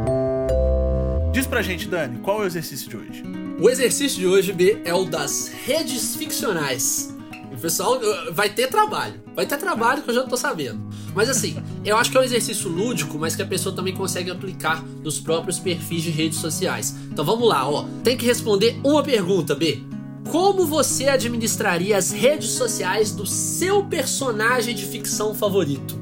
[1.31, 3.23] Diz pra gente, Dani, qual é o exercício de hoje?
[3.61, 7.15] O exercício de hoje, B, é o das redes ficcionais.
[7.51, 7.99] O pessoal
[8.31, 9.21] vai ter trabalho.
[9.35, 10.81] Vai ter trabalho que eu já tô sabendo.
[11.13, 14.31] Mas assim, eu acho que é um exercício lúdico, mas que a pessoa também consegue
[14.31, 16.95] aplicar nos próprios perfis de redes sociais.
[17.11, 17.85] Então vamos lá, ó.
[18.03, 19.83] Tem que responder uma pergunta, B.
[20.31, 25.99] Como você administraria as redes sociais do seu personagem de ficção favorito?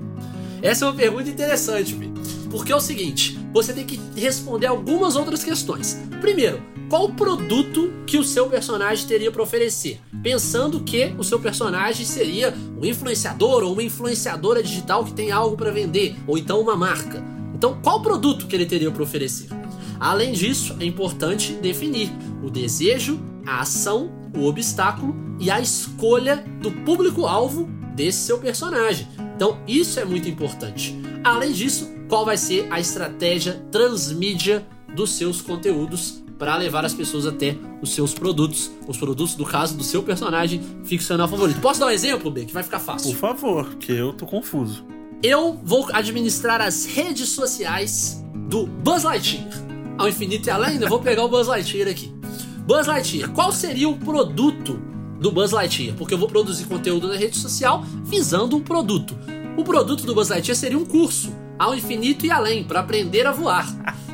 [0.62, 2.08] Essa é uma pergunta interessante, B.
[2.50, 5.98] Porque é o seguinte, você tem que responder algumas outras questões.
[6.22, 10.00] Primeiro, qual o produto que o seu personagem teria para oferecer?
[10.22, 15.58] Pensando que o seu personagem seria um influenciador ou uma influenciadora digital que tem algo
[15.58, 17.24] para vender, ou então uma marca.
[17.56, 19.50] Então, qual produto que ele teria para oferecer?
[20.00, 22.12] Além disso, é importante definir
[22.44, 29.08] o desejo, a ação, o obstáculo e a escolha do público-alvo desse seu personagem.
[29.36, 30.96] Então, isso é muito importante.
[31.24, 37.26] Além disso, qual vai ser a estratégia transmídia dos seus conteúdos para levar as pessoas
[37.26, 41.60] até os seus produtos, os produtos do caso do seu personagem ficcional favorito.
[41.60, 43.12] Posso dar um exemplo, B, que vai ficar fácil?
[43.12, 44.86] Por favor, que eu tô confuso.
[45.22, 49.50] Eu vou administrar as redes sociais do Buzz Lightyear.
[49.98, 52.14] Ao infinito e além, eu vou pegar o Buzz Lightyear aqui.
[52.68, 54.80] Buzz Lightyear, qual seria o produto
[55.20, 55.96] do Buzz Lightyear?
[55.96, 59.18] Porque eu vou produzir conteúdo na rede social visando um produto.
[59.58, 63.32] O produto do Buzz Lightyear seria um curso ao infinito e além para aprender a
[63.32, 63.68] voar.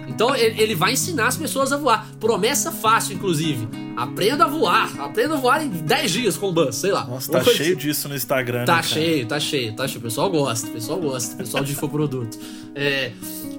[0.08, 2.08] Então ele vai ensinar as pessoas a voar.
[2.20, 3.68] Promessa fácil, inclusive.
[3.96, 5.00] Aprenda a voar.
[5.00, 7.06] Aprenda a voar em 10 dias com o Buzz, sei lá.
[7.06, 8.66] Nossa, tá cheio disso no Instagram.
[8.66, 10.00] Tá né, cheio, tá cheio, tá cheio.
[10.00, 12.38] O pessoal gosta, o pessoal gosta, o pessoal de infoproduto.
[12.76, 13.12] É,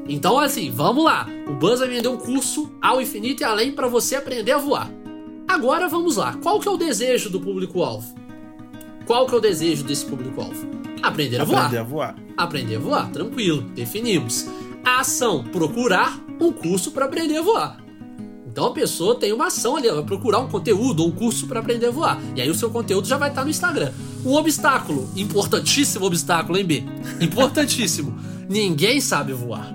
[0.09, 1.27] então, assim, vamos lá.
[1.47, 4.91] O Buzz vai vender um curso ao infinito e além para você aprender a voar.
[5.49, 6.37] Agora vamos lá.
[6.43, 8.15] Qual que é o desejo do público-alvo?
[9.07, 10.84] Qual que é o desejo desse público-alvo?
[11.03, 11.67] Aprender a voar.
[11.67, 12.17] Aprender a voar.
[12.37, 14.47] Aprender a voar, tranquilo, definimos.
[14.85, 17.85] A ação, procurar um curso para aprender a voar.
[18.47, 21.47] Então a pessoa tem uma ação ali, ela vai procurar um conteúdo ou um curso
[21.49, 22.21] para aprender a voar.
[22.37, 23.93] E aí o seu conteúdo já vai estar no Instagram.
[24.25, 26.85] Um obstáculo, importantíssimo obstáculo, hein, B?
[27.21, 28.17] Importantíssimo.
[28.49, 29.75] Ninguém sabe voar.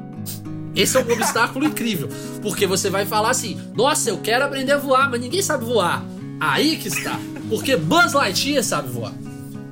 [0.73, 2.07] Esse é um obstáculo incrível,
[2.41, 6.05] porque você vai falar assim: "Nossa, eu quero aprender a voar, mas ninguém sabe voar".
[6.39, 7.19] Aí que está.
[7.49, 9.13] Porque Buzz Lightyear sabe voar.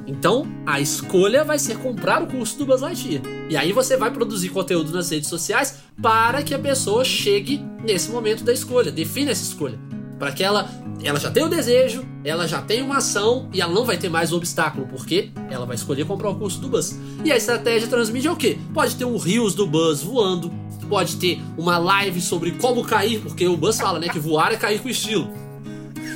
[0.08, 3.22] Então, a escolha vai ser comprar o curso do Buzz Lightyear.
[3.50, 8.10] E aí você vai produzir conteúdo nas redes sociais para que a pessoa chegue nesse
[8.10, 9.78] momento da escolha, defina essa escolha.
[10.18, 10.68] Para que ela,
[11.04, 14.10] ela já tenha o desejo, ela já tenha uma ação e ela não vai ter
[14.10, 16.98] mais o obstáculo, porque ela vai escolher comprar o curso do Buzz.
[17.24, 18.58] E a estratégia transmite é o quê?
[18.74, 20.52] Pode ter um Rios do Buzz voando,
[20.90, 24.58] pode ter uma live sobre como cair, porque o Buzz fala, né, que voar é
[24.58, 25.30] cair com estilo.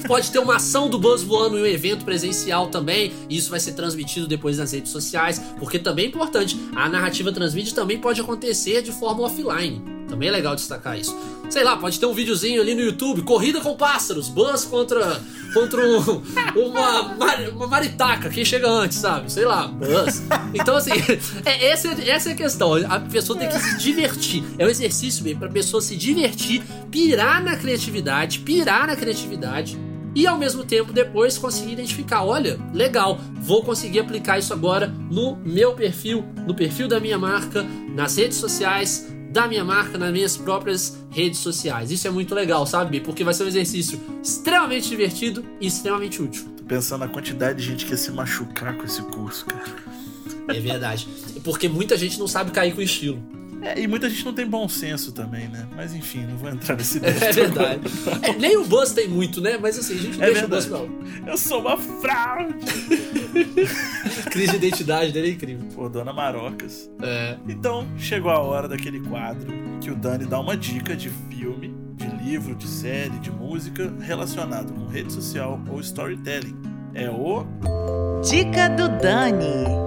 [0.08, 3.60] Pode ter uma ação do Buzz voando em um evento presencial também, e isso vai
[3.60, 8.20] ser transmitido depois nas redes sociais, porque também é importante, a narrativa transmite também pode
[8.22, 9.82] acontecer de forma offline.
[10.12, 11.18] Também é legal destacar isso.
[11.50, 15.22] Sei lá, pode ter um videozinho ali no YouTube, corrida com pássaros, Buzz contra
[15.54, 16.22] contra um,
[16.56, 17.02] uma,
[17.50, 19.32] uma maritaca, quem chega antes, sabe?
[19.32, 20.24] Sei lá, Buzz.
[20.54, 20.92] Então assim,
[21.46, 22.74] é, essa, essa é a questão.
[22.74, 24.44] A pessoa tem que se divertir.
[24.58, 29.78] É um exercício mesmo pra pessoa se divertir, pirar na criatividade, pirar na criatividade
[30.14, 35.36] e ao mesmo tempo depois conseguir identificar, olha, legal, vou conseguir aplicar isso agora no
[35.38, 40.36] meu perfil, no perfil da minha marca, nas redes sociais da minha marca, nas minhas
[40.36, 41.90] próprias redes sociais.
[41.90, 43.00] Isso é muito legal, sabe?
[43.00, 46.46] Porque vai ser um exercício extremamente divertido e extremamente útil.
[46.58, 49.92] Tô pensando na quantidade de gente que ia se machucar com esse curso, cara.
[50.50, 51.08] É verdade.
[51.44, 53.22] Porque muita gente não sabe cair com estilo.
[53.62, 55.68] É, e muita gente não tem bom senso também, né?
[55.76, 57.24] Mas enfim, não vou entrar nesse debate.
[57.24, 57.82] É verdade.
[58.24, 59.58] É, nem o Buzz tem muito, né?
[59.58, 60.68] Mas assim, a gente é deixa verdade.
[60.74, 61.28] o Buzz não.
[61.32, 62.56] Eu sou uma fraude!
[64.32, 65.68] Crise de identidade dele é incrível.
[65.76, 66.90] Pô, Dona Marocas.
[67.02, 67.38] É.
[67.48, 72.08] Então, chegou a hora daquele quadro que o Dani dá uma dica de filme, de
[72.24, 76.56] livro, de série, de música relacionado com rede social ou storytelling.
[76.94, 77.46] É o.
[78.22, 79.81] Dica do Dani.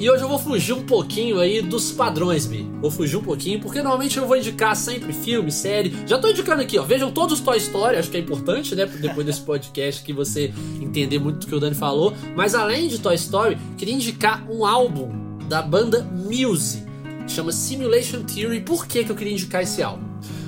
[0.00, 2.66] E hoje eu vou fugir um pouquinho aí dos padrões, Bi.
[2.80, 5.94] Vou fugir um pouquinho, porque normalmente eu vou indicar sempre filme, série.
[6.06, 6.82] Já tô indicando aqui, ó.
[6.82, 8.86] Vejam todos os Toy Story, acho que é importante, né?
[8.86, 12.14] Depois desse podcast que você entender muito do que o Dani falou.
[12.34, 15.10] Mas além de Toy Story, queria indicar um álbum
[15.46, 16.82] da banda Muse.
[17.28, 18.62] Chama Simulation Theory.
[18.62, 20.06] Por que, que eu queria indicar esse álbum?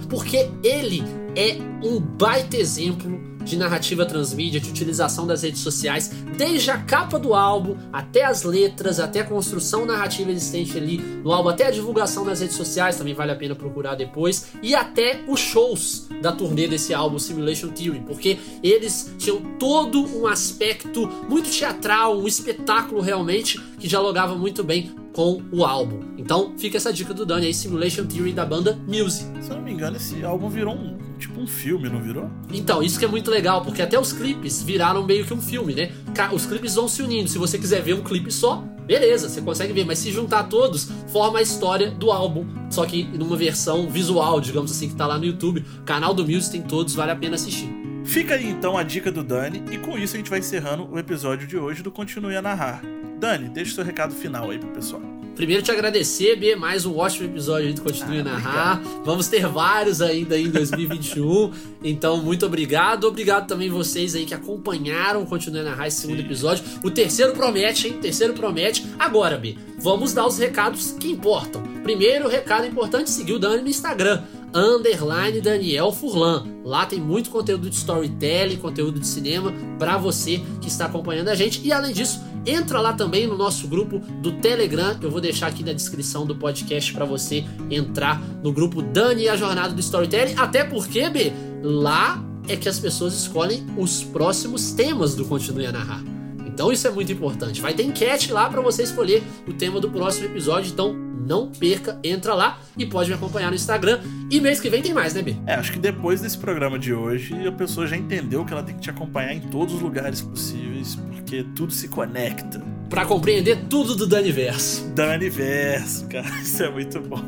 [0.09, 1.03] Porque ele
[1.37, 7.19] é um baita exemplo de narrativa transmídia, de utilização das redes sociais, desde a capa
[7.19, 11.71] do álbum, até as letras, até a construção narrativa existente ali no álbum, até a
[11.71, 16.33] divulgação nas redes sociais, também vale a pena procurar depois, e até os shows da
[16.33, 23.01] turnê desse álbum Simulation Theory, porque eles tinham todo um aspecto muito teatral, um espetáculo
[23.01, 26.01] realmente que dialogava muito bem com o álbum.
[26.17, 29.27] Então fica essa dica do Dani aí, Simulation Theory da banda Muse.
[29.41, 32.31] Se eu não me engano, esse álbum virou um tipo um filme, não virou?
[32.53, 35.75] Então, isso que é muito legal, porque até os clipes viraram meio que um filme,
[35.75, 35.91] né?
[36.33, 37.29] Os clipes vão se unindo.
[37.29, 40.89] Se você quiser ver um clipe só, beleza, você consegue ver, mas se juntar todos,
[41.09, 45.19] forma a história do álbum, só que numa versão visual, digamos assim, que tá lá
[45.19, 45.65] no YouTube.
[45.81, 47.71] O canal do Muse tem todos, vale a pena assistir.
[48.05, 50.99] Fica aí então a dica do Dani, e com isso a gente vai encerrando o
[50.99, 52.83] episódio de hoje do Continue a Narrar.
[53.23, 55.01] Dani, deixa o seu recado final aí pro pessoal.
[55.37, 58.79] Primeiro te agradecer, B, mais um ótimo episódio aí do Continue ah, a Narrar.
[58.79, 59.05] Obrigado.
[59.05, 61.53] Vamos ter vários ainda em 2021.
[61.85, 63.05] então, muito obrigado.
[63.05, 66.25] Obrigado também vocês aí que acompanharam o Continue a Narrar esse segundo Sim.
[66.25, 66.65] episódio.
[66.83, 67.95] O terceiro promete, hein?
[67.95, 68.85] O terceiro promete.
[68.99, 71.63] Agora, B, vamos dar os recados que importam.
[71.85, 74.21] Primeiro, recado importante, seguir o Dani no Instagram
[74.55, 76.45] underline Daniel Furlan.
[76.65, 81.35] Lá tem muito conteúdo de storytelling, conteúdo de cinema para você que está acompanhando a
[81.35, 81.61] gente.
[81.67, 84.97] E além disso, entra lá também no nosso grupo do Telegram.
[85.01, 89.29] Eu vou deixar aqui na descrição do podcast para você entrar no grupo Dani e
[89.29, 90.35] a Jornada do Storytelling.
[90.37, 91.33] Até porque, B,
[91.63, 96.22] lá é que as pessoas escolhem os próximos temas do Continue a Narrar.
[96.53, 97.61] Então isso é muito importante.
[97.61, 100.71] Vai ter enquete lá para você escolher o tema do próximo episódio.
[100.71, 100.95] Então
[101.27, 104.01] não perca, entra lá e pode me acompanhar no Instagram.
[104.31, 105.37] E mês que vem tem mais, né, B?
[105.47, 108.75] É, acho que depois desse programa de hoje, a pessoa já entendeu que ela tem
[108.75, 112.63] que te acompanhar em todos os lugares possíveis, porque tudo se conecta.
[112.91, 114.87] Para compreender tudo do Daniverso.
[114.95, 117.23] Daniverso, cara, isso é muito bom.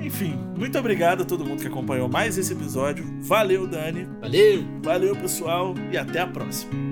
[0.00, 3.04] Enfim, muito obrigado a todo mundo que acompanhou mais esse episódio.
[3.20, 4.08] Valeu, Dani.
[4.20, 4.64] Valeu.
[4.82, 6.91] Valeu, pessoal, e até a próxima.